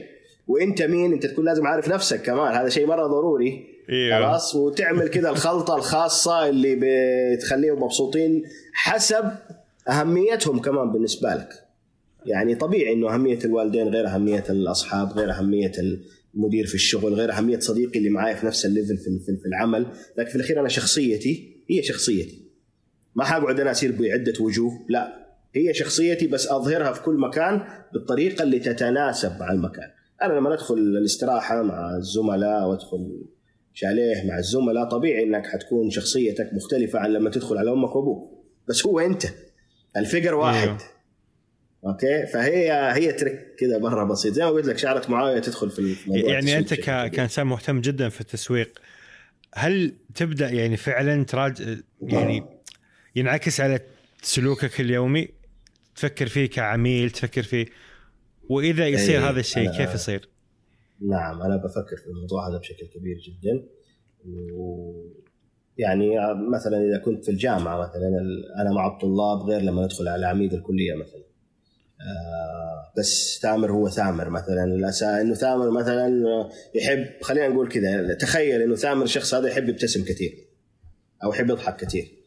[0.50, 2.56] وانت مين؟ انت تكون لازم عارف نفسك كمان.
[2.56, 3.68] هذا شيء مرة ضروري.
[3.90, 6.80] أيوه خلاص؟ وتعمل كذا الخلطة الخاصة اللي
[7.36, 8.44] بتخليهم مبسوطين
[8.74, 9.24] حسب
[9.90, 11.50] أهميتهم كمان بالنسبة لك.
[12.26, 15.72] يعني طبيعي إنه أهمية الوالدين غير أهمية الأصحاب غير أهمية
[16.36, 19.86] المدير في الشغل غير أهمية صديقي اللي معايا في نفس الليفل في في- في العمل.
[20.18, 22.42] لكن في الأخير أنا شخصيتي هي شخصيتي.
[23.16, 25.30] ما حقعد أنا اصير بعدة وجوه لا.
[25.56, 27.62] هي شخصيتي بس أظهرها في كل مكان
[27.94, 29.90] بالطريقة اللي تتناسب مع المكان.
[30.24, 33.26] أنا لما أدخل الاستراحة مع الزملاء وأدخل
[33.74, 38.46] شاليه مع الزملاء طبيعي إنك حتكون شخصيتك مختلفة عن لما تدخل على أمك وأبوك.
[38.68, 39.24] بس هو أنت
[39.98, 40.68] الفقر واحد.
[40.68, 40.78] أيوه.
[41.86, 44.34] أوكي؟ فهي هي ترك كذا برا بسيط.
[44.34, 47.12] زي ما قلت لك شعرة معاويه تدخل في الموضوع يعني أنت ك-.
[47.12, 48.80] كإنسان مهتم جدا في التسويق
[49.56, 51.66] هل تبدأ يعني فعلا تراجع
[52.02, 52.44] يعني
[53.16, 53.80] ينعكس على
[54.22, 55.28] سلوكك اليومي؟
[55.96, 57.66] تفكر فيه كعميل تفكر فيه
[58.50, 60.30] وإذا يصير إيه، هذا الشيء كيف يصير؟
[61.02, 63.68] نعم أنا بفكر في الموضوع هذا بشكل كبير جدا.
[64.56, 64.94] و
[65.78, 66.10] يعني
[66.52, 68.08] مثلا إذا كنت في الجامعة مثلا
[68.62, 71.24] أنا مع الطلاب غير لما ندخل على عميد الكلية مثلا.
[72.02, 74.64] آه، بس ثامر هو ثامر مثلا.
[75.22, 76.24] إنه ثامر مثلا
[76.76, 80.48] يحب خلينا نقول كذا تخيل إنه ثامر الشخص هذا يحب يبتسم كثير
[81.24, 82.19] أو يحب يضحك كثير.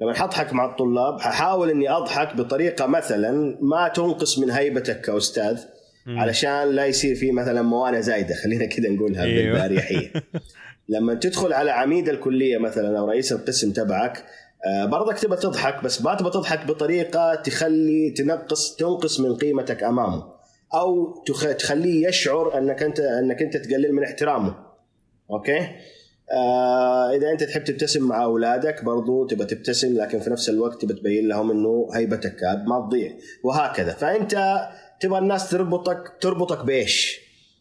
[0.00, 5.60] لما حضحك مع الطلاب ححاول إني أضحك بطريقة مثلا ما تنقص من هيبتك كأستاذ
[6.06, 6.18] مم.
[6.18, 8.34] علشان لا يصير في مثلا موانع زايدة.
[8.34, 9.58] خلينا كذا نقولها أيوه.
[9.58, 10.12] باريحيه
[10.88, 14.24] لما تدخل على عميد الكلية مثلا أو رئيس القسم تبعك
[14.66, 20.24] آه، برضك تبى تضحك بس ما تبى تضحك بطريقة تخلي تنقص تنقص من قيمتك أمامه.
[20.74, 24.54] أو تخ- تخليه يشعر أنك أنت أنك أنت تقلل من احترامه.
[25.30, 25.68] أوكي؟
[26.32, 30.94] آه إذا أنت تحب تبتسم مع أولادك برضو تبى تبتسم لكن في نفس الوقت تبى
[30.94, 33.12] تبين لهم إنه هيبتك ما تضيع
[33.44, 33.92] وهكذا.
[33.92, 34.66] فأنت
[35.00, 37.20] تبغى الناس تربطك تربطك بإيش؟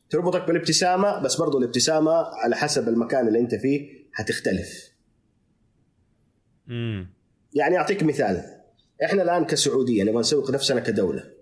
[0.10, 4.92] تربطك بالابتسامة بس برضو الابتسامة على حسب المكان اللي أنت فيه حتختلف
[6.70, 7.10] امم
[7.54, 8.44] يعني أعطيك مثال.
[9.04, 11.35] إحنا الآن كسعودية نبغى نسوق نفسنا كدولة.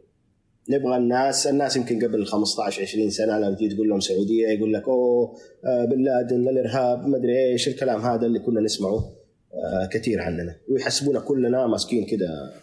[0.69, 4.87] نبغى الناس الناس يمكن قبل 15 20 سنة لما تيجي تقول لهم سعودية يقول لك
[4.87, 5.35] أوه
[5.65, 9.11] آه، بن لادن الإرهاب ما أدري إيش الكلام هذا اللي كنا نسمعه
[9.53, 10.55] آه، كثير عننا.
[10.69, 12.53] ويحسبونا كلنا ماسكين كذا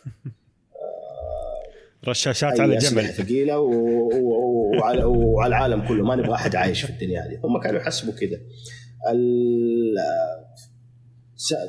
[2.08, 3.70] رشاشات أي على جمل ثقيلة و...
[3.70, 4.70] و...
[4.78, 5.04] وعلى...
[5.04, 6.04] وعلى العالم كله.
[6.04, 7.40] ما نبغى أحد عايش في الدنيا هذه.
[7.44, 8.40] هم كانوا يحسبوا كذا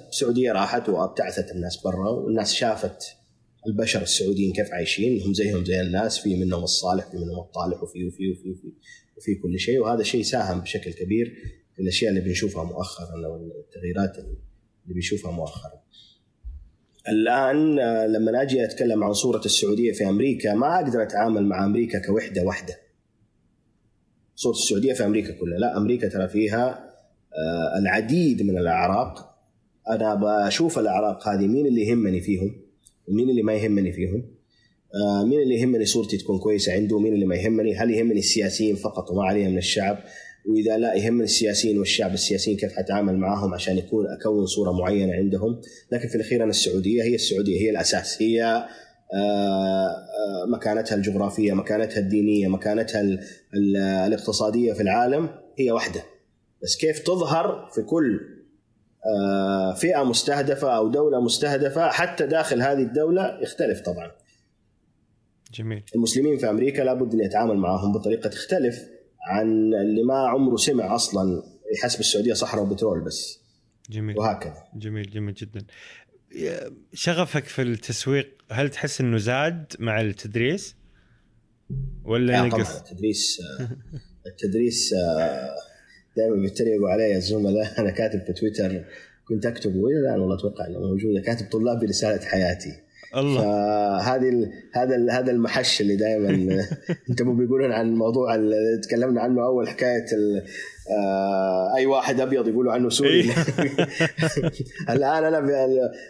[0.09, 3.20] السعوديه راحت وابتعثت الناس برا والناس شافت
[3.67, 8.05] البشر السعوديين كيف عايشين؟ هم زيهم زي الناس في منهم الصالح في منهم الطالح وفي
[8.05, 8.71] وفي وفي وفي,
[9.17, 9.79] وفي كل شيء.
[9.79, 11.35] وهذا شيء ساهم بشكل كبير
[11.75, 14.35] في الأشياء اللي بنشوفها مؤخرا أو التغييرات اللي
[14.85, 15.81] بنشوفها مؤخرا.
[17.09, 21.99] الآن آه، لما أجي أتكلم عن صورة السعودية في أمريكا ما أقدر أتعامل مع أمريكا
[21.99, 22.75] كوحدة واحدة.
[24.35, 26.91] صورة السعودية في أمريكا كلها، لا أمريكا ترى فيها
[27.33, 29.37] آه، العديد من الأعراق.
[29.89, 32.60] أنا بشوف الأعراق هذه مين اللي يهمني فيهم؟
[33.11, 34.23] ومين اللي ما يهمني فيهم.
[34.95, 38.75] آه، مين اللي يهمني صورتي تكون كويسة عنده؟ ومين اللي ما يهمني؟ هل يهمني السياسيين
[38.75, 39.97] فقط وما عليهم من الشعب؟
[40.49, 45.61] وإذا لا يهمني السياسيين والشعب السياسيين كيف حتعامل معهم عشان يكون أكون صورة معينة عندهم.
[45.91, 51.99] لكن في الأخير أنا السعودية هي السعودية هي الاساس هي آه، آه، مكانتها الجغرافية مكانتها
[51.99, 53.19] الدينية مكانتها ال-
[53.53, 56.03] ال- الاقتصادية في العالم هي واحدة.
[56.63, 58.19] بس كيف تظهر في كل
[59.75, 64.11] فئة مستهدفة أو دولة مستهدفة حتى داخل هذه الدولة يختلف طبعا.
[65.53, 65.83] جميل.
[65.95, 68.79] المسلمين في أمريكا لابد أن يتعامل معهم بطريقة تختلف
[69.27, 71.43] عن اللي ما عمره سمع أصلا
[71.75, 73.39] يحسب السعوديه صحراء وبترول بس.
[73.89, 74.17] جميل.
[74.17, 74.63] وهكذا.
[74.75, 75.65] جميل جميل جدا.
[76.93, 80.75] شغفك في التسويق هل تحس إنه زاد مع التدريس؟
[82.03, 83.69] ولا طبعا نقص؟ التدريس آه،
[84.27, 84.93] التدريس
[86.17, 88.83] دائما بيتريقوا علي الزملاء أنا كاتب في تويتر
[89.27, 92.73] كنت اكتب وإلى الآن والله أتوقع إنه موجوده كاتب طلابي رساله حياتي.
[93.17, 93.41] الله.
[93.41, 96.29] فهذه ال- هذا ال- هذا المحش اللي دائما
[97.09, 100.43] أنتم بيقولون عن موضوع ال- تكلمنا عنه أول حكاية ال-
[100.91, 103.09] آه، أي واحد أبيض يقولوا عنه سوري.
[103.21, 103.31] إيه.
[104.95, 105.51] الآن أنا بال-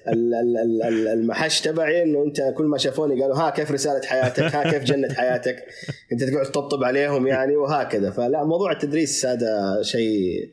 [0.08, 4.02] ال- ال- ال- ال- المحش تبعي إنه أنت كل ما شافوني قالوا ها كيف رسالة
[4.08, 5.56] حياتك؟ ها كيف جنة حياتك؟
[6.12, 8.12] أنت تقعد تطبطب عليهم يعني وهكذا.
[8.12, 10.50] فلا موضوع التدريس هذا شيء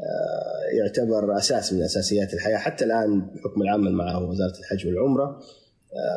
[0.00, 5.40] آه، يعتبر أساس من أساسيات الحياة حتى الآن بحكم العمل مع وزارة الحج والعمرة.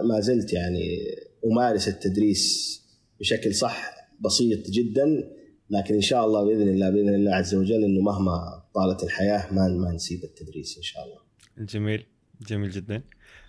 [0.10, 0.98] ما زلت يعني
[1.46, 2.78] أمارس التدريس
[3.20, 5.38] بشكل صح بسيط جدا
[5.70, 9.68] لكن إن شاء الله بإذن الله بإذن الله عز وجل إنه مهما طالت الحياة ما
[9.68, 11.20] ما نسيب التدريس إن شاء الله.
[11.66, 12.06] جميل
[12.48, 13.04] جميل جدا.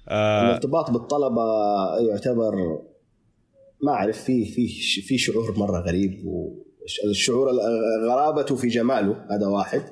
[0.08, 1.42] آه الارتباط بالطلبة
[1.98, 2.54] يعتبر
[3.82, 4.68] ما أعرف في في
[5.02, 7.48] في شعور مرة غريب والشعور
[8.08, 9.82] غرابته في جماله هذا واحد.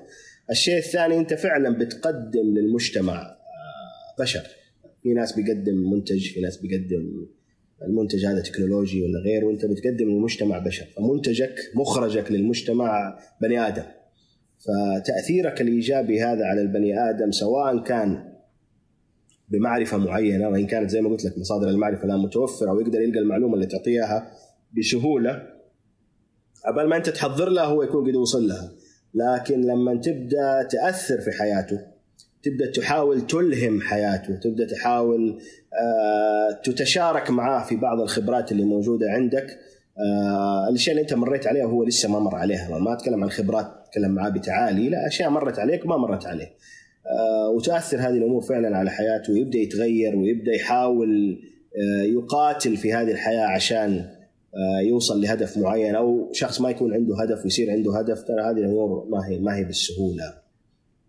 [0.50, 4.42] الشيء الثاني أنت فعلا بتقدم للمجتمع آه، بشر.
[5.06, 7.26] في ناس بيقدم منتج في ناس بيقدم
[7.82, 10.86] المنتج هذا تكنولوجي ولا غير وانت بتقدم للمجتمع بشر.
[10.96, 13.82] فمنتجك مخرجك للمجتمع بني آدم.
[14.58, 18.32] فتأثيرك الإيجابي هذا على البني آدم سواء كان
[19.48, 23.54] بمعرفة معينة وإن كانت زي ما قلت لك مصادر المعرفة لا متوفرة ويقدر يلقى المعلومة
[23.54, 24.32] اللي تعطيها
[24.78, 25.42] بسهولة
[26.66, 28.72] قبل ما أنت تحضر لها هو يكون قد وصل لها.
[29.14, 31.95] لكن لما تبدأ تأثر في حياته
[32.42, 35.40] تبدأ تحاول تلهم حياته تبدأ تحاول
[35.74, 39.58] آه، تتشارك معاه في بعض الخبرات اللي موجودة عندك.
[39.98, 43.66] آه، الاشياء اللي انت مريت عليها هو لسه ما مر عليها ما أتكلم عن خبرات
[43.88, 44.88] أتكلم معاه بتعالي.
[44.88, 46.52] لا أشياء مرت عليك ما مرت عليه.
[47.06, 51.40] آه، وتأثر هذه الأمور فعلا على حياته ويبدأ يتغير ويبدأ يحاول
[52.04, 54.04] يقاتل في هذه الحياة عشان
[54.82, 58.22] يوصل لهدف معين أو شخص ما يكون عنده هدف ويصير عنده هدف.
[58.22, 60.45] ترى هذه الأمور ما هي ما هي بالسهولة.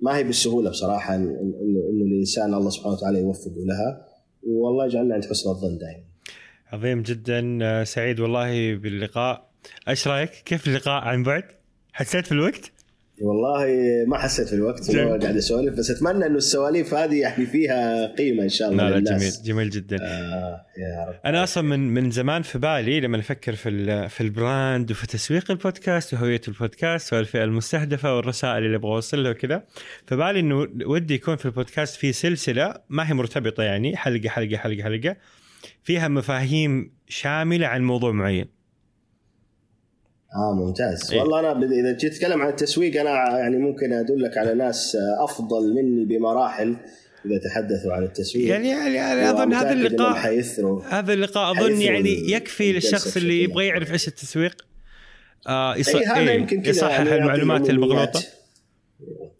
[0.01, 1.29] ما هي بالسهولة بصراحة انه
[1.91, 4.05] إنه الإنسان الله سبحانه وتعالى يوفقه لها
[4.43, 6.03] والله يجعلنا عند حسن الظن دائما.
[6.67, 9.49] عظيم جدا آه، سعيد والله باللقاء
[9.87, 11.43] إيش رأيك؟ كيف اللقاء عن بعد؟
[11.93, 12.71] حسيت بالوقت؟
[13.21, 13.67] والله
[14.07, 18.49] ما حسيت في الوقت قاعد أسولف بس أتمنى إنه السواليف هذه يعني فيها قيمة إن
[18.49, 19.97] شاء الله لا لا جميل جميل جدا.
[20.01, 21.15] آه يا رب.
[21.25, 25.51] أنا أصلا من من زمان في بالي لما أفكر في في ال brand وفي تسويق
[25.51, 29.63] البودكاست وهوية البودكاست والفئه المستهدفة والرسائل اللي أبغى اوصلها وكذا
[30.07, 34.83] فبالي إنه ودي يكون في البودكاست في سلسلة ما هي مرتبطة يعني حلقة حلقة حلقة
[34.83, 35.15] حلقة
[35.83, 38.56] فيها مفاهيم شاملة عن موضوع معين.
[40.35, 41.11] آه ممتاز.
[41.13, 45.73] إيه؟ والله أنا إذا جيت تتكلم عن التسويق أنا يعني ممكن ادلك على ناس أفضل
[45.73, 46.75] مني بمراحل
[47.25, 48.47] إذا تحدثوا عن التسويق.
[48.47, 50.43] يعني يعني أظن هذا اللقاء
[50.89, 54.65] هذا اللقاء أظن يعني يكفي للشخص اللي يبغى يعرف إيش التسويق.
[55.47, 55.95] آه يص...
[55.95, 58.23] إيه هذا إيه يمكن يصحح يعني المعلومات المغلوطه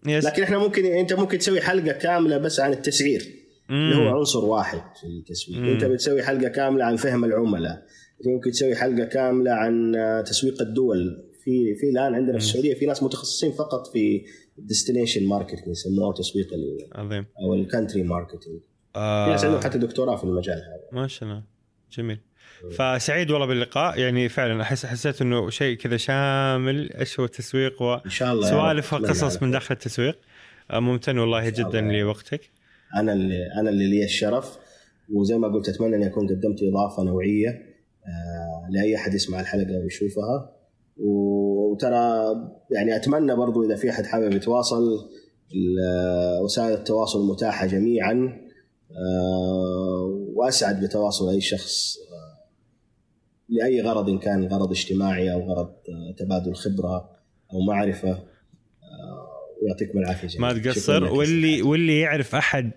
[0.06, 0.24] yes.
[0.24, 3.28] لكن إحنا ممكن أنت ممكن تسوي حلقة كاملة بس عن التسعير
[3.70, 5.58] اللي هو عنصر واحد في التسويق.
[5.58, 5.68] مم.
[5.68, 7.82] أنت بتسوي حلقة كاملة عن فهم العملاء.
[8.26, 9.92] ممكن تسوي حلقة كاملة عن
[10.26, 11.24] تسويق الدول.
[11.44, 14.24] في في الآن عندنا في السعودية في ناس متخصصين فقط في
[14.58, 16.46] ال destination marketing يسموه تسويق
[16.92, 17.26] عظيم.
[17.42, 18.60] أو ال country marketing
[18.96, 19.24] آه.
[19.24, 21.00] في ناس عندهم حتى دكتوراه في المجال هذا.
[21.00, 21.42] ما شاء الله.
[21.92, 22.18] جميل.
[22.70, 23.98] فسعيد والله باللقاء.
[23.98, 28.50] يعني فعلا أحس حسيت إنه شيء كذا شامل إيش هو التسويق و إن شاء الله
[28.50, 30.18] سوالف وقصص من داخل التسويق.
[30.70, 32.50] آه، ممتن والله جدا لوقتك.
[32.96, 34.58] أنا اللي أنا اللي لي الشرف.
[35.12, 37.48] وزي ما قلت أتمنى اني اكون قدمت إضافة نوعية.
[37.48, 37.67] آه،
[38.70, 40.54] لأي أحد يسمع الحلقة ويشوفها.
[40.96, 42.34] وترى
[42.70, 45.08] يعني أتمنى برضو إذا في أحد حابب يتواصل
[46.44, 48.38] وسائل التواصل متاحة جميعا.
[48.90, 52.48] آه، وأسعد بتواصل أي شخص آه،
[53.48, 55.72] لأي غرض إن كان غرض اجتماعي أو غرض
[56.18, 57.10] تبادل خبرة
[57.52, 58.18] أو معرفة.
[59.62, 62.70] ويعطيكم العافية ما تقصر؟ واللي واللي يعرف أحد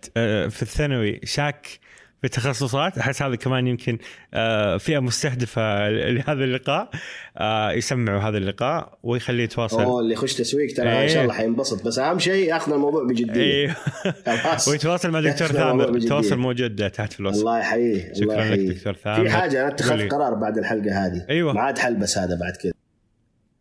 [0.50, 1.80] في الثانوي شاك
[2.22, 3.98] في التخصصات أحس هذا كمان يمكن
[4.34, 6.90] آه، فئة مستهدفة لهذا اللقاء.
[7.38, 9.82] آه، يسمعوا هذا اللقاء ويخليه يتواصل.
[9.82, 11.04] أوه اللي يخش تسويق ترى إيه.
[11.04, 11.86] ان شاء الله حينبسط.
[11.86, 13.42] بس أهم شيء ياخذ الموضوع بجدية.
[13.42, 13.78] إيه.
[14.68, 16.00] ويتواصل مع دكتور ثامر.
[16.00, 17.40] تواصل موجود تحت في الوصف.
[17.40, 19.24] الله يحييه شكرا لك دكتور ثامر.
[19.24, 21.26] في حاجة أنا اتخذت قرار بعد الحلقة هذه.
[21.30, 21.54] أيوه.
[21.54, 22.72] ما عاد حلبس هذا بعد كذا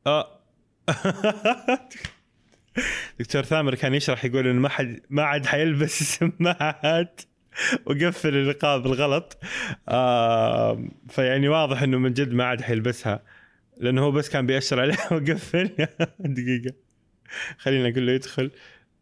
[0.07, 0.41] آه.
[3.21, 7.21] دكتور ثامر كان يشرح يقول إنه ما حد ما عاد حيلبس السماعات.
[7.87, 9.39] وقفل اللقاء بالغلط
[9.89, 13.23] آه فيعني واضح إنه من جد ما عاد حيلبسها
[13.77, 15.71] لأنه هو بس كان بيأشر عليه وقفل.
[16.19, 16.75] دقيقة.
[17.59, 18.51] خلينا أقول له يدخل.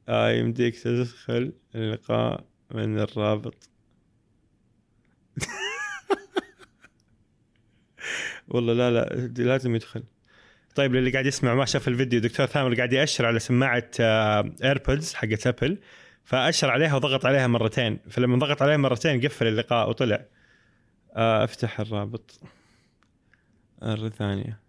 [0.08, 2.44] آه يمديك تدخل اللقاء
[2.74, 3.68] من الرابط.
[8.48, 10.02] والله لا لا لازم يدخل.
[10.74, 15.16] طيب للي قاعد يسمع ما شاف الفيديو دكتور ثامر قاعد يأشر على سماعة ايربودز آه،
[15.16, 15.78] حقت ابل
[16.28, 17.98] فأشر عليها وضغط عليها مرتين.
[18.10, 20.24] فلما ضغط عليها مرتين قفل اللقاء وطلع.
[21.16, 22.40] آه، أفتح الرابط.
[23.82, 24.60] مرة ثانية.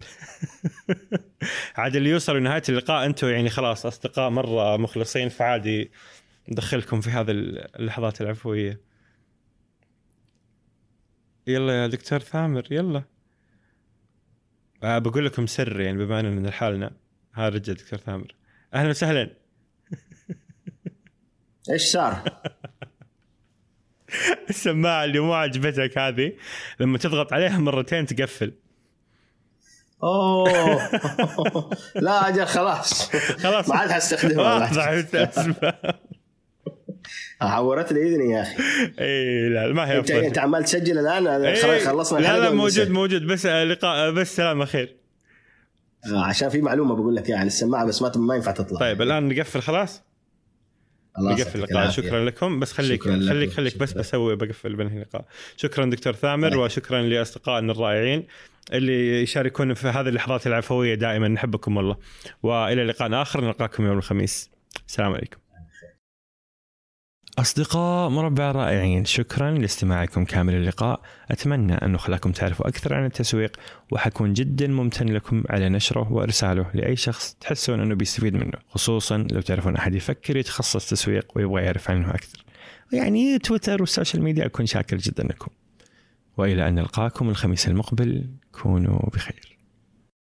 [1.76, 5.90] عاد اللي يوصلوا لنهاية اللقاء أنتم يعني خلاص أصدقاء مرة مخلصين فعادي
[6.48, 8.80] ندخلكم في هذه اللحظات العفوية.
[11.46, 13.02] يلا يا دكتور ثامر يلا.
[14.82, 16.92] آه بقول لكم سر يعني بما إننا لحالنا
[17.34, 18.34] ها رجع دكتور ثامر.
[18.74, 19.39] أهلا وسهلا.
[21.70, 22.40] إيش صار؟
[24.50, 26.32] السماعة اللي مو عجبتك هذه
[26.80, 28.52] لما تضغط عليها مرتين تقفل.
[30.02, 30.90] أوه.
[31.94, 33.10] لا أجل خلاص.
[33.16, 33.68] خلاص.
[33.68, 34.70] ما عاد حستخدمها
[37.40, 38.62] عورت لي إذني يا أخي.
[39.00, 43.26] إي لا ما هي انت أنت عمال تسجل الآن؟ خلصنا لا لا موجود موجود.
[43.26, 44.99] بس لقاء بس سلام خير
[46.06, 48.78] آه عشان في معلومة بقول لك يعني السماعه بس ما ما ينفع تطلع.
[48.80, 50.02] طيب الآن نقفل خلاص؟
[51.18, 52.60] بقفل اللقاء شكرا لكم.
[52.60, 55.24] بس خليك خليك خليك بس بسوي بقفل بنهي اللقاء
[55.56, 58.26] شكرا دكتور ثامر وشكرا لأصدقائنا الرائعين
[58.72, 60.94] اللي يشاركون في هذه اللحظات العفوية.
[60.94, 61.96] دائما نحبكم والله.
[62.42, 63.44] وإلى لقاء آخر.
[63.44, 64.50] نلقاكم يوم الخميس.
[64.88, 65.38] السلام عليكم.
[67.40, 69.04] أصدقاء مربع رائعين.
[69.04, 71.00] شكرا لاستماعكم كامل اللقاء.
[71.30, 73.56] أتمنى أنه خلاكم تعرفوا أكثر عن التسويق
[73.90, 79.40] وحكون جدا ممتن لكم على نشره وإرساله لأي شخص تحسون أنه بيستفيد منه خصوصا لو
[79.40, 82.44] تعرفون أحد يفكر يتخصص تسويق ويبغى يعرف عنه أكثر.
[82.92, 85.50] يعني تويتر وال social media أكون شاكر جدا لكم.
[86.36, 89.59] وإلى أن نلقاكم الخميس المقبل كونوا بخير.